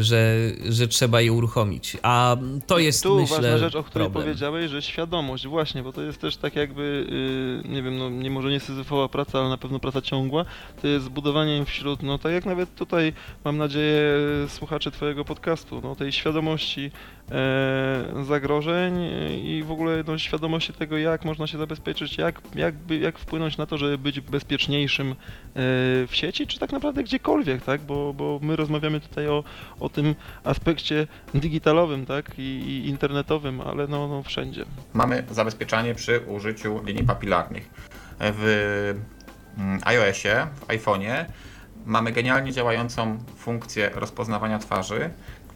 [0.00, 0.36] że,
[0.68, 1.96] że trzeba je uruchomić.
[2.02, 2.11] A
[2.66, 4.24] to jest Tu myślę ważna rzecz, o której problem.
[4.24, 7.06] powiedziałeś, że świadomość, właśnie, bo to jest też tak jakby,
[7.64, 10.44] yy, nie wiem, no nie może nie syzyfowa praca, ale na pewno praca ciągła,
[10.82, 13.12] to jest zbudowanie wśród, no tak jak nawet tutaj,
[13.44, 14.12] mam nadzieję,
[14.48, 16.90] słuchaczy twojego podcastu, no tej świadomości
[18.24, 23.18] zagrożeń e, i w ogóle no, świadomości tego, jak można się zabezpieczyć, jak, jak, jak
[23.18, 25.14] wpłynąć na to, żeby być bezpieczniejszym e,
[26.06, 29.44] w sieci, czy tak naprawdę gdziekolwiek, tak, bo, bo my rozmawiamy tutaj o,
[29.80, 30.14] o tym
[30.44, 34.64] aspekcie digitalowym, tak, i, i internetowym, ale no, no wszędzie.
[34.92, 37.70] Mamy zabezpieczanie przy użyciu linii papilarnych.
[38.20, 38.94] W
[39.58, 41.24] mm, iOSie, w iPhone'ie
[41.86, 45.10] mamy genialnie działającą funkcję rozpoznawania twarzy,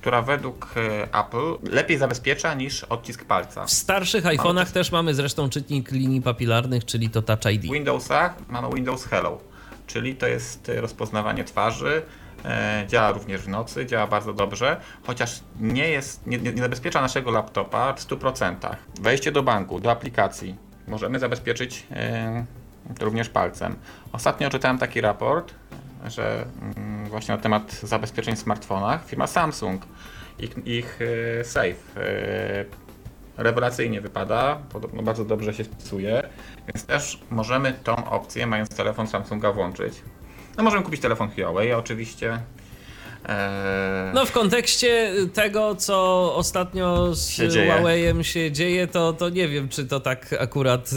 [0.07, 3.65] która według e, Apple lepiej zabezpiecza niż odcisk palca.
[3.65, 7.63] W starszych iPhone'ach też- mamy zresztą czytnik linii papilarnych, czyli to Touch ID.
[7.63, 9.39] W Windowsach mamy Windows Hello,
[9.87, 12.03] czyli to jest e, rozpoznawanie twarzy
[12.45, 17.31] E, działa również w nocy, działa bardzo dobrze, chociaż nie jest, nie, nie zabezpiecza naszego
[17.31, 18.57] laptopa w 100%.
[19.01, 20.57] Wejście do banku, do aplikacji
[20.89, 21.87] możemy zabezpieczyć
[23.01, 23.77] również palcem.
[24.13, 25.55] Ostatnio czytałem taki raport,
[26.05, 26.45] że
[26.77, 29.83] mm, właśnie na temat zabezpieczeń w smartfonach firma Samsung,
[30.39, 30.99] ich, ich
[31.41, 32.65] e, safe e,
[33.37, 36.29] rewelacyjnie wypada, podobno bardzo dobrze się spisuje,
[36.69, 39.95] więc też możemy tą opcję, mając telefon Samsunga, włączyć.
[40.57, 42.41] No możemy kupić telefon Huawei oczywiście.
[43.29, 47.49] Eee, No w kontekście tego, co ostatnio z Się.
[47.49, 50.91] Huawei'em się dzieje, to, to nie wiem, czy to tak akurat...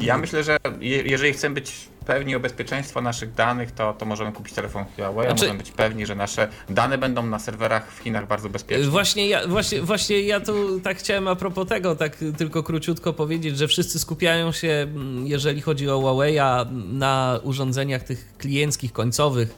[0.00, 4.32] Ja myślę, że je, jeżeli chcemy być pewni o bezpieczeństwo naszych danych, to, to możemy
[4.32, 8.26] kupić telefon Huawei, Znaczy- możemy być pewni, że nasze dane będą na serwerach w Chinach
[8.26, 8.90] bardzo bezpieczne.
[8.90, 13.58] Właśnie ja, właśnie, właśnie ja tu tak chciałem a propos tego, tak tylko króciutko powiedzieć,
[13.58, 19.54] że wszyscy skupiają się, mm, jeżeli chodzi o Huawei'a, na urządzeniach tych klienckich, końcowych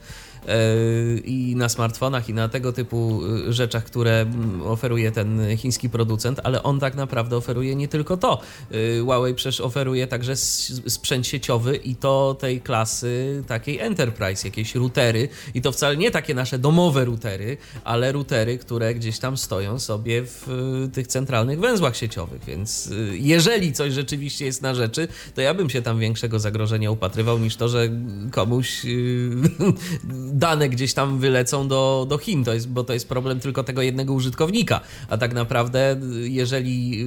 [1.24, 6.40] i na smartfonach i na tego typu y, rzeczach, które mm, oferuje ten chiński producent,
[6.44, 8.40] ale on tak naprawdę oferuje nie tylko to.
[8.70, 15.28] Yy, Huawei przecież oferuje także sprzęt sieciowy i to tej klasy takiej enterprise, jakieś routery
[15.54, 20.22] i to wcale nie takie nasze domowe routery, ale routery, które gdzieś tam stoją sobie
[20.24, 20.46] w
[20.92, 25.82] tych centralnych węzłach sieciowych, więc jeżeli coś rzeczywiście jest na rzeczy, to ja bym się
[25.82, 27.88] tam większego zagrożenia upatrywał niż to, że
[28.30, 28.82] komuś
[30.32, 33.82] dane gdzieś tam wylecą do, do Chin, to jest, bo to jest problem tylko tego
[33.82, 37.02] jednego użytkownika, a tak naprawdę jeżeli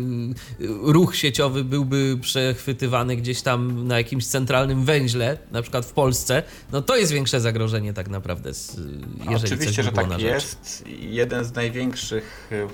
[0.61, 6.43] y, ruch sieciowy byłby przechwytywany gdzieś tam na jakimś centralnym węźle, na przykład w Polsce,
[6.71, 8.49] no to jest większe zagrożenie tak naprawdę,
[9.30, 10.84] jeżeli Oczywiście, że tak jest.
[10.99, 12.67] Jeden z największych, y,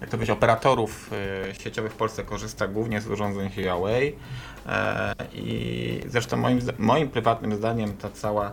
[0.00, 1.10] jak to powiedzieć, operatorów
[1.50, 4.12] y, sieciowych w Polsce korzysta głównie z urządzeń Huawei.
[4.66, 8.52] E, I zresztą moim, moim prywatnym zdaniem ta cała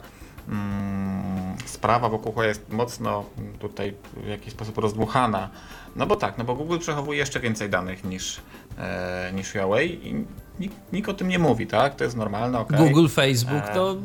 [1.65, 3.23] sprawa wokół Huawei jest mocno
[3.59, 3.93] tutaj
[4.23, 5.49] w jakiś sposób rozdmuchana.
[5.95, 8.41] No bo tak, no bo Google przechowuje jeszcze więcej danych niż,
[8.77, 10.25] e, niż Huawei i
[10.59, 11.95] nikt, nikt o tym nie mówi, tak?
[11.95, 12.77] To jest normalne, okej.
[12.79, 13.73] Google, Facebook, E.
[13.73, 13.95] to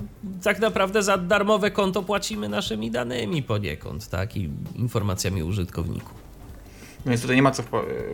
[0.43, 4.36] tak naprawdę za darmowe konto płacimy naszymi danymi poniekąd, tak?
[4.36, 6.30] I informacjami użytkowników.
[7.07, 7.62] Więc tutaj nie ma co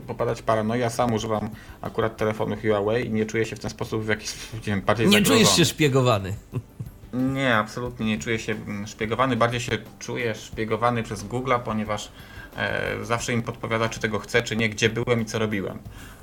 [0.07, 0.81] popadać w paranoję.
[0.81, 1.51] Ja sam używam
[1.81, 5.07] akurat telefonu Huawei i nie czuję się w ten sposób w jakiś nie wiem, bardziej
[5.07, 5.37] Nie zagrożony.
[5.45, 6.35] czujesz się szpiegowany.
[7.17, 9.37] Nie, absolutnie nie czuję się mm, szpiegowany.
[9.37, 12.13] Bardziej się czuję szpiegowany przez Google'a, ponieważ
[12.57, 15.79] e, zawsze im podpowiada, czy tego chcę, czy nie, gdzie byłem i co robiłem.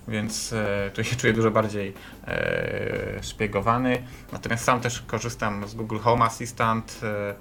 [0.08, 1.94] Więc e, tu się czuję dużo bardziej
[2.28, 4.04] e, szpiegowany.
[4.32, 7.00] Natomiast sam też korzystam z Google Home Assistant.
[7.04, 7.36] E,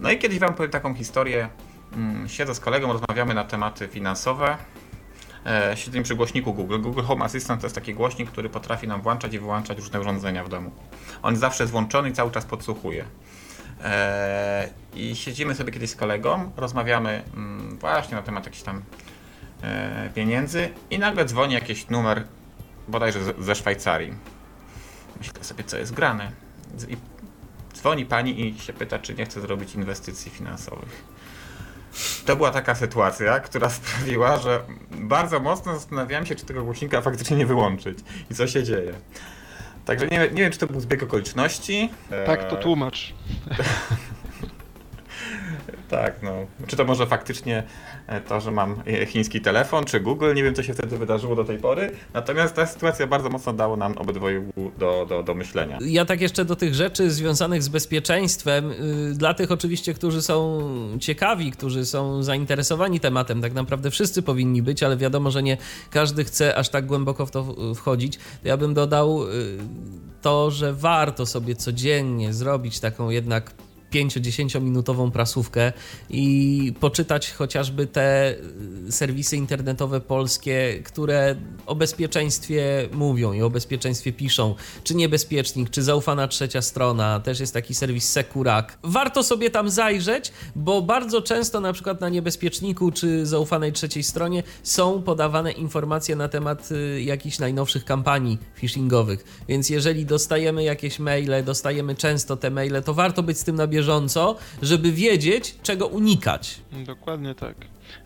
[0.00, 1.48] no i kiedyś Wam powiem taką historię.
[1.92, 4.56] Mm, Siedzę z kolegą, rozmawiamy na tematy finansowe.
[5.46, 6.80] E, Siedzimy przy głośniku Google.
[6.80, 10.44] Google Home Assistant to jest taki głośnik, który potrafi nam włączać i wyłączać różne urządzenia
[10.44, 10.70] w domu.
[11.22, 13.04] On zawsze jest włączony i cały czas podsłuchuje.
[13.84, 18.82] E, I siedzimy sobie kiedyś z kolegą, rozmawiamy mm, właśnie na temat jakichś tam
[19.62, 22.24] e, pieniędzy i nagle dzwoni jakiś numer
[22.88, 24.14] bodajże ze- Szwajcarii.
[25.18, 26.32] Myślę sobie, co jest grane.
[26.88, 26.96] I
[27.74, 31.04] dzwoni pani i się pyta, czy nie chce zrobić inwestycji finansowych.
[32.26, 34.60] To była taka sytuacja, która sprawiła, że
[34.90, 37.98] bardzo mocno zastanawiałem się, czy tego głośnika faktycznie nie wyłączyć
[38.30, 38.92] i co się dzieje.
[39.84, 41.90] Także nie, nie wiem, czy to był zbieg okoliczności.
[42.26, 43.14] Tak, to Eee, tłumacz.
[45.90, 46.46] Tak, no.
[46.66, 47.62] Czy to może faktycznie e,
[48.28, 51.44] to, że mam e, chiński telefon, czy Google, nie wiem, co się wtedy wydarzyło do
[51.44, 51.92] tej pory.
[52.14, 55.78] Natomiast ta sytuacja bardzo mocno dało nam obydwoju do, do, do myślenia.
[55.80, 60.60] Ja tak jeszcze do tych rzeczy związanych z bezpieczeństwem, y, dla tych oczywiście, którzy są
[61.00, 65.56] ciekawi, którzy są zainteresowani tematem, tak naprawdę wszyscy powinni być, ale wiadomo, że nie
[65.90, 69.58] każdy chce aż tak głęboko w to wchodzić, to ja bym dodał y,
[70.22, 73.52] to, że warto sobie codziennie zrobić taką jednak
[73.92, 75.72] 5-10 minutową prasówkę
[76.10, 78.34] i poczytać chociażby te
[78.88, 81.36] y, serwisy internetowe polskie, które
[81.66, 84.54] o bezpieczeństwie mówią i o bezpieczeństwie piszą.
[84.84, 88.78] Czy niebezpiecznik, czy zaufana trzecia strona, też jest taki serwis Sekurak.
[88.82, 94.42] Warto sobie tam zajrzeć, bo bardzo często na przykład na niebezpieczniku czy zaufanej trzeciej stronie
[94.62, 99.24] są podawane informacje na temat y, jakichś najnowszych kampanii phishingowych.
[99.48, 103.66] Więc jeżeli dostajemy jakieś maile, dostajemy często te maile, to warto być z tym na
[103.66, 103.79] bieżąco,
[104.62, 106.60] żeby wiedzieć, czego unikać.
[106.86, 107.54] Dokładnie tak.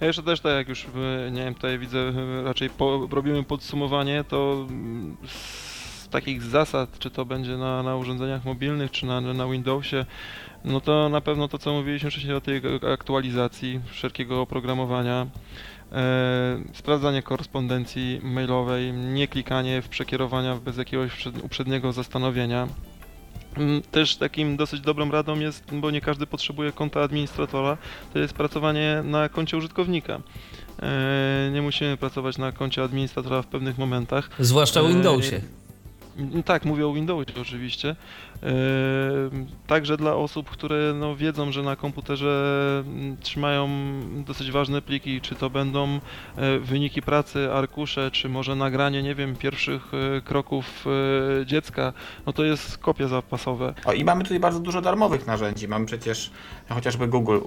[0.01, 0.87] Ja jeszcze też tak jak już,
[1.27, 6.99] e, nie wiem, tutaj widzę, e, raczej po, robimy podsumowanie, to mm, z takich zasad,
[6.99, 10.07] czy to będzie na, na urządzeniach mobilnych, czy na, na Windowsie,
[10.65, 12.63] no to na pewno to, co mówiliśmy wcześniej o tej
[12.93, 15.27] aktualizacji wszelkiego oprogramowania,
[15.93, 22.69] e, sprawdzanie korespondencji mailowej, nie klikanie w przekierowania bez jakiegoś przed- uprzedniego zastanowienia.
[23.57, 27.77] Mm, Też takim dosyć dobrą radą jest, bo nie każdy potrzebuje konta administratora,
[28.13, 30.21] to jest pracowanie na koncie użytkownika.
[30.83, 34.31] E, Nie musimy pracować na koncie administratora w pewnych momentach.
[34.39, 35.41] Zwłaszcza w E, Windowsie.
[36.45, 37.97] Tak, mówię o Windowsie oczywiście.
[38.45, 43.69] E, Także dla osób, które no, wiedzą, że na komputerze mm, trzymają
[44.27, 46.01] dosyć ważne pliki, czy to będą
[46.37, 50.85] e, wyniki pracy, arkusze, czy może nagranie, nie wiem, pierwszych e, kroków
[51.43, 51.93] e, dziecka,
[52.27, 53.75] no to jest kopie zapasowe.
[53.85, 55.69] O, I mamy tutaj bardzo dużo darmowych narzędzi.
[55.69, 56.31] Mamy przecież
[56.69, 57.39] chociażby Google,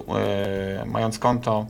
[0.86, 1.66] mając konto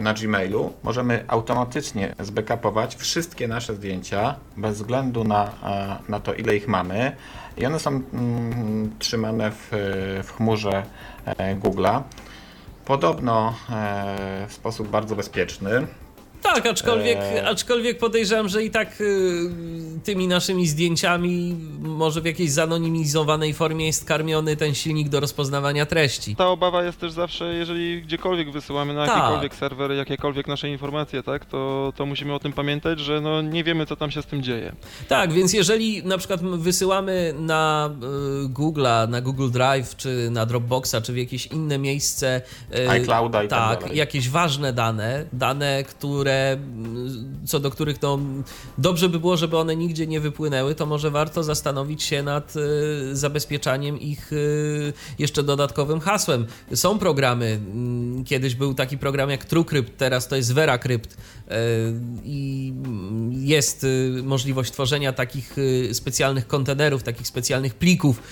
[0.00, 5.50] na Gmailu, możemy automatycznie zbackupować wszystkie nasze zdjęcia bez względu na,
[6.08, 7.16] na to, ile ich mamy.
[7.56, 9.68] I one są mm, trzymane w,
[10.24, 10.82] w chmurze
[11.24, 12.02] e, Google'a.
[12.84, 15.86] Podobno e, w sposób bardzo bezpieczny.
[16.42, 17.46] Tak, aczkolwiek, Eee.
[17.46, 19.50] aczkolwiek podejrzewam, że i tak y,
[20.04, 26.36] tymi naszymi zdjęciami może w jakiejś zanonimizowanej formie jest karmiony ten silnik do rozpoznawania treści.
[26.36, 29.16] Ta obawa jest też zawsze, jeżeli gdziekolwiek wysyłamy na Tak.
[29.16, 33.64] jakikolwiek serwer, jakiekolwiek nasze informacje, tak, to, to musimy o tym pamiętać, że no nie
[33.64, 34.72] wiemy, co tam się z tym dzieje.
[35.08, 37.90] Tak, więc jeżeli na przykład wysyłamy na
[38.44, 42.40] y, Google'a, na Google Drive, czy na Dropboxa, czy w jakieś inne miejsce.
[42.78, 43.96] y, iClouda i tak tak dalej.
[43.98, 48.18] jakieś ważne dane, dane, które mm, co do których no,
[48.78, 53.16] dobrze by było, żeby one nigdzie nie wypłynęły, to może warto zastanowić się nad y,
[53.16, 56.46] zabezpieczaniem ich y, jeszcze dodatkowym hasłem.
[56.74, 61.12] Są programy, mm, kiedyś był taki program jak TrueCrypt, teraz to jest VeraCrypt.
[61.14, 61.50] Y,
[62.24, 62.72] i
[63.32, 63.86] jest
[64.22, 65.56] możliwość tworzenia takich
[65.92, 68.22] specjalnych kontenerów, takich specjalnych plików,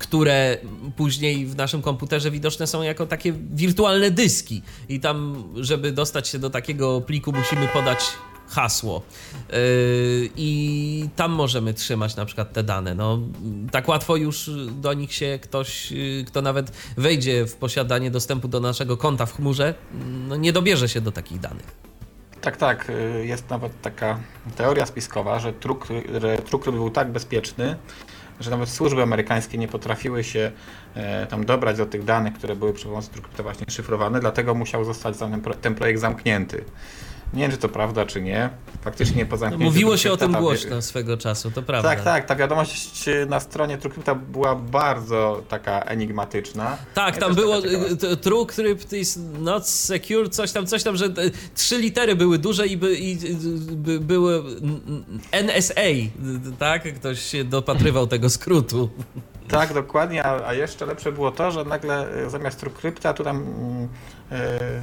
[0.00, 0.58] które
[0.96, 4.62] później w naszym komputerze widoczne są jako takie wirtualne dyski.
[4.88, 7.98] I tam, żeby dostać się do takiego pliku, musimy podać
[8.48, 9.02] hasło.
[9.48, 9.56] Yy,
[10.36, 12.94] I tam możemy trzymać na przykład te dane.
[12.94, 13.18] No,
[13.70, 18.60] tak łatwo już do nich się ktoś, yy, kto nawet wejdzie w posiadanie dostępu do
[18.60, 19.74] naszego konta w chmurze,
[20.28, 21.90] no, nie dobierze się do takich danych.
[22.40, 22.90] Tak, tak.
[22.90, 24.18] y, Jest nawet taka
[24.56, 25.86] teoria spiskowa, że truk,
[26.20, 27.76] że TrueCrypt był tak bezpieczny,
[28.40, 30.52] że nawet służby amerykańskie nie potrafiły się
[30.94, 34.84] e, tam dobrać do tych danych, które były przy pomocy TrueCrypta właśnie szyfrowane, dlatego musiał
[34.84, 35.16] zostać
[35.60, 36.64] ten projekt zamknięty.
[37.34, 38.50] Nie wiem, czy to prawda, czy nie.
[38.82, 41.88] Faktycznie po zamknięciu mówiło się o tym ta- głośno swego czasu, to prawda.
[41.88, 42.26] Tak, tak.
[42.26, 46.76] Ta wiadomość na stronie TrueCrypta była bardzo taka enigmatyczna.
[46.94, 48.06] Tak, tam było taka ciekawostka.
[48.06, 51.10] y, t- True Crypt is not secure, coś tam, coś tam, że y,
[51.54, 53.18] trzy litery były duże i, by, i
[53.76, 54.42] by, były
[55.32, 55.80] NSA,
[56.58, 56.94] tak?
[56.94, 58.90] Ktoś się dopatrywał tego skrótu.
[59.48, 63.36] Tak, dokładnie, a, a jeszcze lepsze było to, że nagle e, zamiast TrueCrypta tu tam
[63.36, 63.88] mm, e,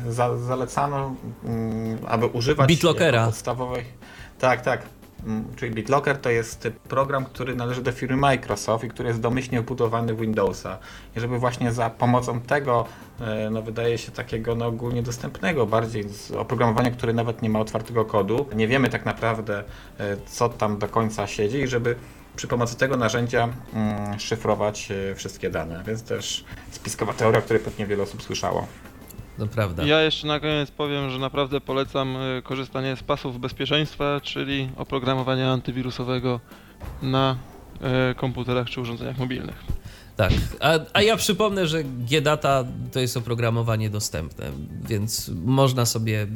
[0.09, 3.25] za, zalecano, mm, aby używać BitLockera.
[3.25, 3.85] podstawowej.
[4.39, 4.81] Tak, tak.
[5.25, 9.61] Mm, Czyli BitLocker to jest program, który należy do firmy Microsoft i który jest domyślnie
[9.61, 10.77] wbudowany w Windowsa.
[11.15, 12.85] I żeby właśnie za pomocą tego,
[13.21, 17.59] e, no wydaje się takiego no, ogólnie dostępnego, bardziej z oprogramowania, które nawet nie ma
[17.59, 19.63] otwartego kodu, nie wiemy tak naprawdę,
[19.99, 21.95] e, co tam do końca siedzi i żeby
[22.35, 25.83] przy pomocy tego narzędzia mm, szyfrować e, wszystkie dane.
[25.87, 28.67] Więc też spiskowa teoria, o której pewnie wiele osób słyszało.
[29.37, 29.83] To prawda.
[29.85, 35.51] Ja jeszcze na koniec powiem, że naprawdę polecam e, korzystanie z pasów bezpieczeństwa, czyli oprogramowania
[35.51, 36.39] antywirusowego
[37.01, 37.37] na
[37.81, 39.63] e, komputerach czy urządzeniach mobilnych.
[40.17, 40.33] Tak.
[40.59, 44.51] A, a ja przypomnę, że GData to jest oprogramowanie dostępne,
[44.87, 46.27] więc można sobie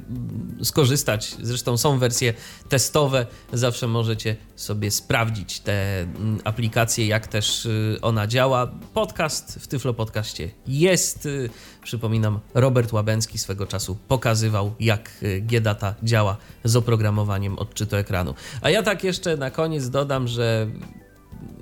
[0.63, 1.35] skorzystać.
[1.41, 2.33] Zresztą są wersje
[2.69, 8.71] testowe, zawsze możecie sobie sprawdzić te mm, aplikacje, jak też y, ona działa.
[8.93, 11.25] Podcast w Tyflo Podcaście jest.
[11.25, 11.49] y,
[11.83, 18.33] Przypominam, Robert Łabęcki swego czasu pokazywał, jak y, GData działa z oprogramowaniem odczytu ekranu.
[18.61, 20.67] A ja tak jeszcze na koniec dodam, że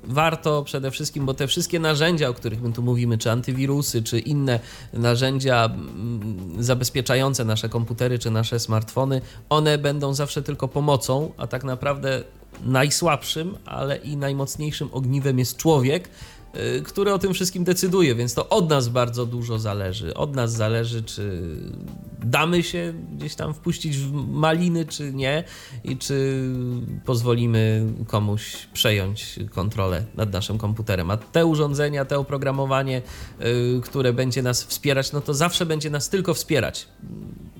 [0.04, 4.18] warto przede wszystkim, bo te wszystkie narzędzia, o których my tu mówimy, czy antywirusy, czy
[4.18, 4.60] inne
[4.92, 11.64] narzędzia mm, zabezpieczające nasze komputery, czy nasze smartfony, one będą zawsze tylko pomocą, a tak
[11.64, 12.22] naprawdę
[12.64, 16.08] najsłabszym, ale i najmocniejszym ogniwem jest człowiek,
[16.78, 20.14] y, który o tym wszystkim decyduje, więc to od nas bardzo dużo zależy.
[20.14, 21.42] Od nas zależy, czy
[22.24, 25.44] damy się gdzieś tam wpuścić w maliny, czy nie,
[25.84, 26.44] i czy
[27.04, 31.10] pozwolimy komuś przejąć kontrolę nad naszym komputerem.
[31.10, 33.02] A te urządzenia, te oprogramowanie,
[33.40, 36.88] y, które będzie nas wspierać, no to zawsze będzie nas tylko wspierać.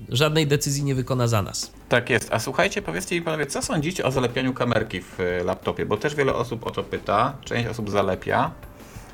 [0.09, 1.71] Żadnej decyzji nie wykona za nas.
[1.89, 2.33] Tak jest.
[2.33, 5.85] A słuchajcie, powiedzcie mi panowie, co sądzicie o zalepianiu kamerki w e, laptopie?
[5.85, 7.37] Bo też wiele osób o to pyta.
[7.45, 8.51] Część osób zalepia.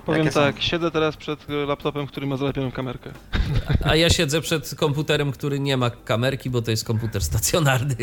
[0.08, 3.12] Powiem Jakie są- tak, siedzę teraz przed laptopem, który ma zalepioną kamerkę.
[3.84, 7.96] A ja siedzę przed komputerem, który nie ma kamerki, bo to jest komputer stacjonarny.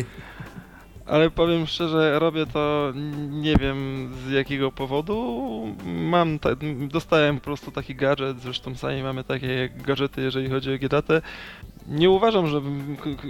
[1.05, 2.93] Ale powiem szczerze, robię to
[3.29, 5.35] nie wiem z jakiego powodu.
[5.85, 6.49] Mam, ta,
[6.91, 11.21] dostałem po prostu taki gadżet, zresztą sami mamy takie gadżety, jeżeli chodzi o Giedatę.
[11.87, 12.61] Nie uważam, że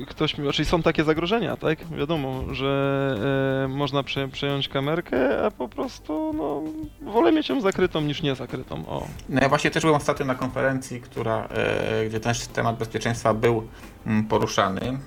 [0.07, 0.51] ktoś mi.
[0.51, 1.87] Czyli są takie zagrożenia, tak?
[1.87, 6.61] Wiadomo, że e, można prze, przejąć kamerkę, a po prostu no,
[7.11, 8.75] wolę mieć ją zakrytą niż nie zakrytą.
[8.87, 9.07] O.
[9.29, 13.67] No ja właśnie też byłem ostatnio na konferencji, która, e, gdzie też temat bezpieczeństwa był
[14.05, 14.99] m, poruszany.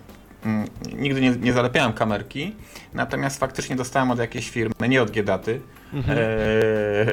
[0.49, 0.69] Mm,
[0.99, 2.55] nigdy nie, nie zalepiałem kamerki,
[2.95, 5.61] natomiast faktycznie dostałem od jakiejś firmy, nie od Giedaty,
[5.93, 6.19] Mhm.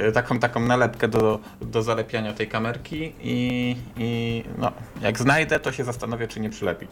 [0.07, 4.71] e, taką, taką nalepkę do, do zalepiania tej kamerki i, i no,
[5.01, 6.91] jak znajdę, to się zastanowię, czy nie przylepić.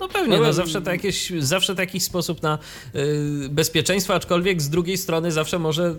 [0.00, 2.58] No pewnie, no zawsze, to jakieś, zawsze to jakiś sposób na
[2.94, 5.94] y, bezpieczeństwo, aczkolwiek z drugiej strony zawsze może, y,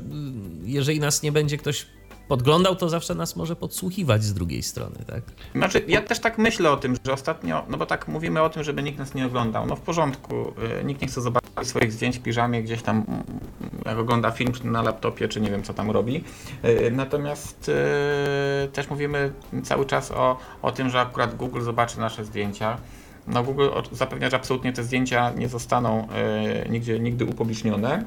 [0.64, 1.86] jeżeli nas nie będzie ktoś
[2.34, 5.22] podglądał, to zawsze nas może podsłuchiwać z drugiej strony, tak?
[5.56, 8.64] Znaczy, ja też tak myślę o tym, że ostatnio, no bo tak mówimy o tym,
[8.64, 9.66] żeby nikt nas nie oglądał.
[9.66, 13.24] No w porządku, y, nikt nie chce zobaczyć swoich zdjęć w piżamie gdzieś tam, mm,
[13.86, 16.24] jak ogląda film na laptopie, czy nie wiem co tam robi.
[16.66, 22.26] Y, Natomiast y, też mówimy cały czas o, o tym, że akurat Google zobaczy nasze
[22.26, 22.78] zdjęcia.
[23.28, 26.08] No Google zapewnia, że absolutnie te zdjęcia nie zostaną
[26.70, 28.06] nigdzie, nigdy upublicznione.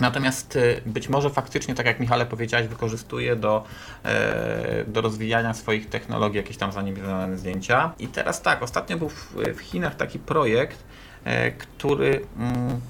[0.00, 3.64] Natomiast y, być może faktycznie, tak jak Michale powiedziałeś, wykorzystuje do,
[4.04, 7.92] e, do rozwijania swoich technologii jakieś tam zanimizowane zdjęcia.
[7.98, 10.84] I teraz tak, ostatnio był w, w Chinach taki projekt,
[11.24, 12.80] e, który mm,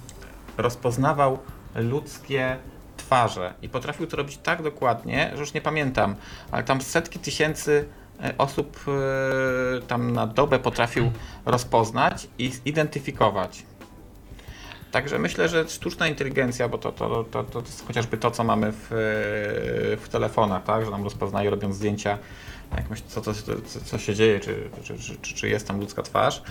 [0.59, 1.39] rozpoznawał
[1.75, 2.57] ludzkie
[2.97, 6.17] twarze i potrafił to robić tak dokładnie, że już nie pamiętam,
[6.51, 7.89] ale tam setki tysięcy
[8.23, 8.81] e, osób
[9.89, 11.13] tam na dobę potrafił
[11.47, 13.70] rozpoznać i zidentyfikować.
[14.93, 18.73] Także myślę, że sztuczna inteligencja, bo to, to, to, to jest chociażby to, co mamy
[18.73, 18.87] w,
[20.01, 20.85] w telefonach, tak?
[20.85, 22.19] że nam rozpoznaje robiąc zdjęcia,
[22.77, 23.33] jak myśl, co, co,
[23.85, 26.43] co, się dzieje, czy, czy, czy, czy, jest tam ludzka twarz,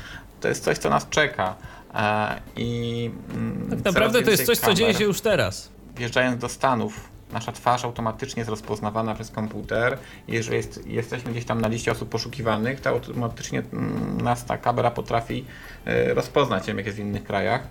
[0.42, 1.56] to jest coś, co nas czeka.
[1.94, 5.70] E, I mm, Tak naprawdę to jest coś, co dzieje kamer- się już teraz.
[5.96, 9.98] wjeżdżając do Stanów, nasza twarz automatycznie jest rozpoznawana przez komputer.
[10.28, 14.92] Jeżeli jest, jesteśmy gdzieś tam na liście osób poszukiwanych, to automatycznie mm, nas ta kamera
[14.92, 15.46] potrafi
[15.86, 17.68] e, rozpoznać, jak jest w innych krajach.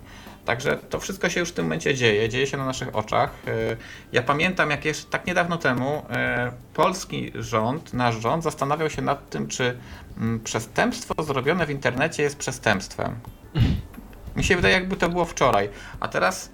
[0.49, 3.31] Także to wszystko się już w tym momencie dzieje, dzieje się na naszych oczach.
[3.47, 3.51] E,
[4.11, 9.29] Ja pamiętam, jak jeszcze tak niedawno temu e, polski rząd, nasz rząd zastanawiał się nad
[9.29, 9.77] tym, czy
[10.17, 13.15] mm, przestępstwo zrobione w internecie jest przestępstwem.
[14.35, 15.69] Mi się wydaje, jakby to było wczoraj.
[15.99, 16.51] A teraz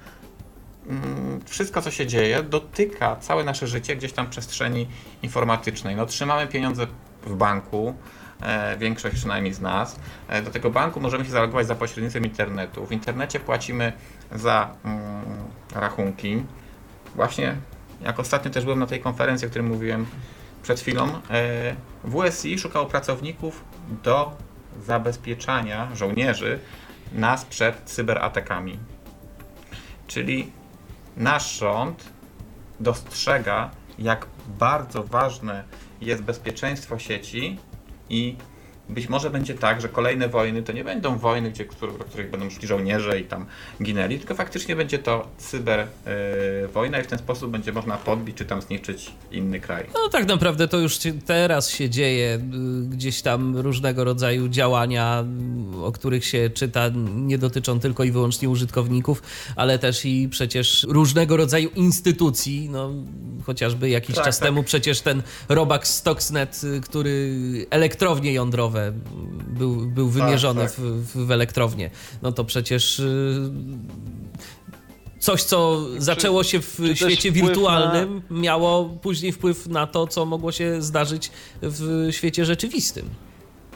[0.87, 4.87] mm, wszystko, co się dzieje, dotyka całe nasze życie gdzieś tam przestrzeni
[5.23, 5.95] informatycznej.
[5.95, 6.87] No, trzymamy pieniądze
[7.25, 7.95] w banku,
[8.77, 9.99] większość przynajmniej z nas.
[10.27, 12.85] E, do tego banku możemy się zalogować za pośrednictwem internetu.
[12.85, 13.93] W internecie płacimy
[14.31, 15.01] za mm,
[15.75, 16.43] rachunki.
[17.15, 17.55] Właśnie,
[18.01, 20.05] jak ostatnio też byłem na tej konferencji, o której mówiłem
[20.63, 23.63] przed chwilą, e, WSI szukało pracowników
[24.03, 24.37] do
[24.85, 26.59] zabezpieczania żołnierzy
[27.13, 28.79] nas przed cyberatakami.
[30.07, 30.51] Czyli
[31.17, 32.09] nasz rząd
[32.79, 35.63] dostrzega, jak bardzo ważne
[36.01, 37.57] jest bezpieczeństwo sieci
[38.09, 38.37] i
[38.89, 42.49] być może będzie tak, że kolejne wojny to nie będą wojny, gdzie, w których będą
[42.49, 43.45] szli żołnierze i tam
[43.83, 45.87] ginęli, tylko faktycznie będzie to cyber e,
[46.67, 49.85] wojna i w ten sposób będzie można podbić czy tam zniszczyć inny kraj.
[49.93, 55.23] No tak naprawdę to już teraz się dzieje, y, gdzieś tam różnego rodzaju działania,
[55.75, 59.21] y, o których się czyta, nie dotyczą tylko i wyłącznie użytkowników,
[59.55, 62.91] ale też i przecież różnego rodzaju instytucji, no
[63.45, 64.47] chociażby jakiś Tak, czas tak.
[64.47, 67.35] temu przecież ten robak Stuxnet, y, który
[67.69, 68.93] elektrownie jądrowe y,
[69.47, 70.71] był, był wymierzony tak.
[70.71, 71.89] W, w, w elektrownię,
[72.21, 73.49] no to przecież y,
[75.19, 80.25] coś, co zaczęło się w czy też świecie wirtualnym, miało później wpływ na to, co
[80.25, 83.09] mogło się zdarzyć w świecie rzeczywistym.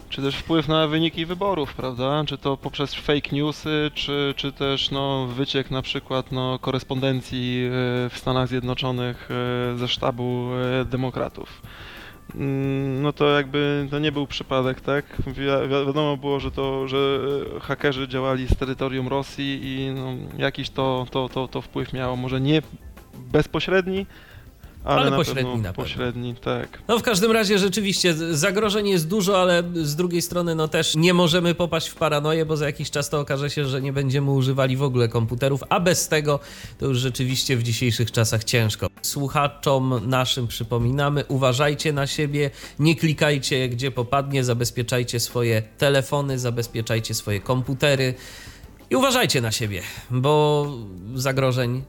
[0.10, 2.24] Czy też wpływ na wyniki wyborów, prawda?
[2.28, 7.70] Czy to poprzez fake newsy, czy, czy też no, wyciek na przykład no, korespondencji e,
[8.10, 10.50] w Stanach Zjednoczonych e, ze sztabu
[10.86, 11.62] demokratów.
[12.36, 15.06] Mm, No to jakby to nie był przypadek, tak?
[15.28, 17.20] Wi- wi- wiadomo było, że to, że
[17.56, 22.16] e, hakerzy działali z terytorium Rosji i no, jakiś to, to, to, to wpływ miało.
[22.16, 22.62] Może nie
[23.32, 24.06] bezpośredni,
[24.90, 25.84] ale, Ale pośredni na pewno.
[25.84, 26.82] pośredni, tak.
[26.88, 31.14] No w każdym razie rzeczywiście zagrożeń jest dużo, ale z drugiej strony no też nie
[31.14, 34.78] możemy popaść w paranoję, bo za jakiś czas to okaże się, że nie będziemy używali
[34.78, 36.40] w ogóle komputerów, a bez tego
[36.78, 38.88] to już rzeczywiście w dzisiejszych czasach ciężko.
[39.02, 47.40] Słuchaczom naszym przypominamy, uważajcie na siebie, nie klikajcie gdzie popadnie, zabezpieczajcie swoje telefony, zabezpieczajcie swoje
[47.40, 48.14] komputery
[48.90, 49.82] i uważajcie na siebie,
[50.12, 50.66] bo
[51.16, 51.84] zagrożeń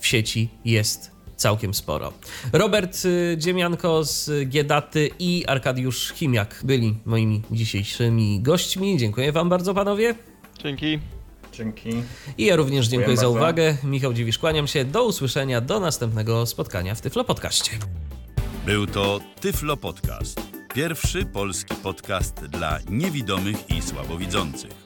[0.00, 2.12] w sieci jest całkiem sporo.
[2.52, 8.98] Robert y, Dziemianko z Giedaty i Arkadiusz Chimiak byli moimi dzisiejszymi gośćmi.
[8.98, 10.14] Dziękuję Wam bardzo, panowie.
[10.62, 10.98] Dzięki.
[11.52, 11.90] Dzięki.
[12.38, 13.38] I ja również dziękuję Dziękuję za bardzo.
[13.38, 13.76] uwagę.
[13.84, 14.84] Michał Dziwisz, kłaniam się.
[14.84, 17.70] Do usłyszenia, do następnego spotkania w Tyflo Podcaście.
[18.66, 20.40] Był to Tyflo Podcast.
[20.74, 24.85] Pierwszy polski podcast dla niewidomych i słabowidzących.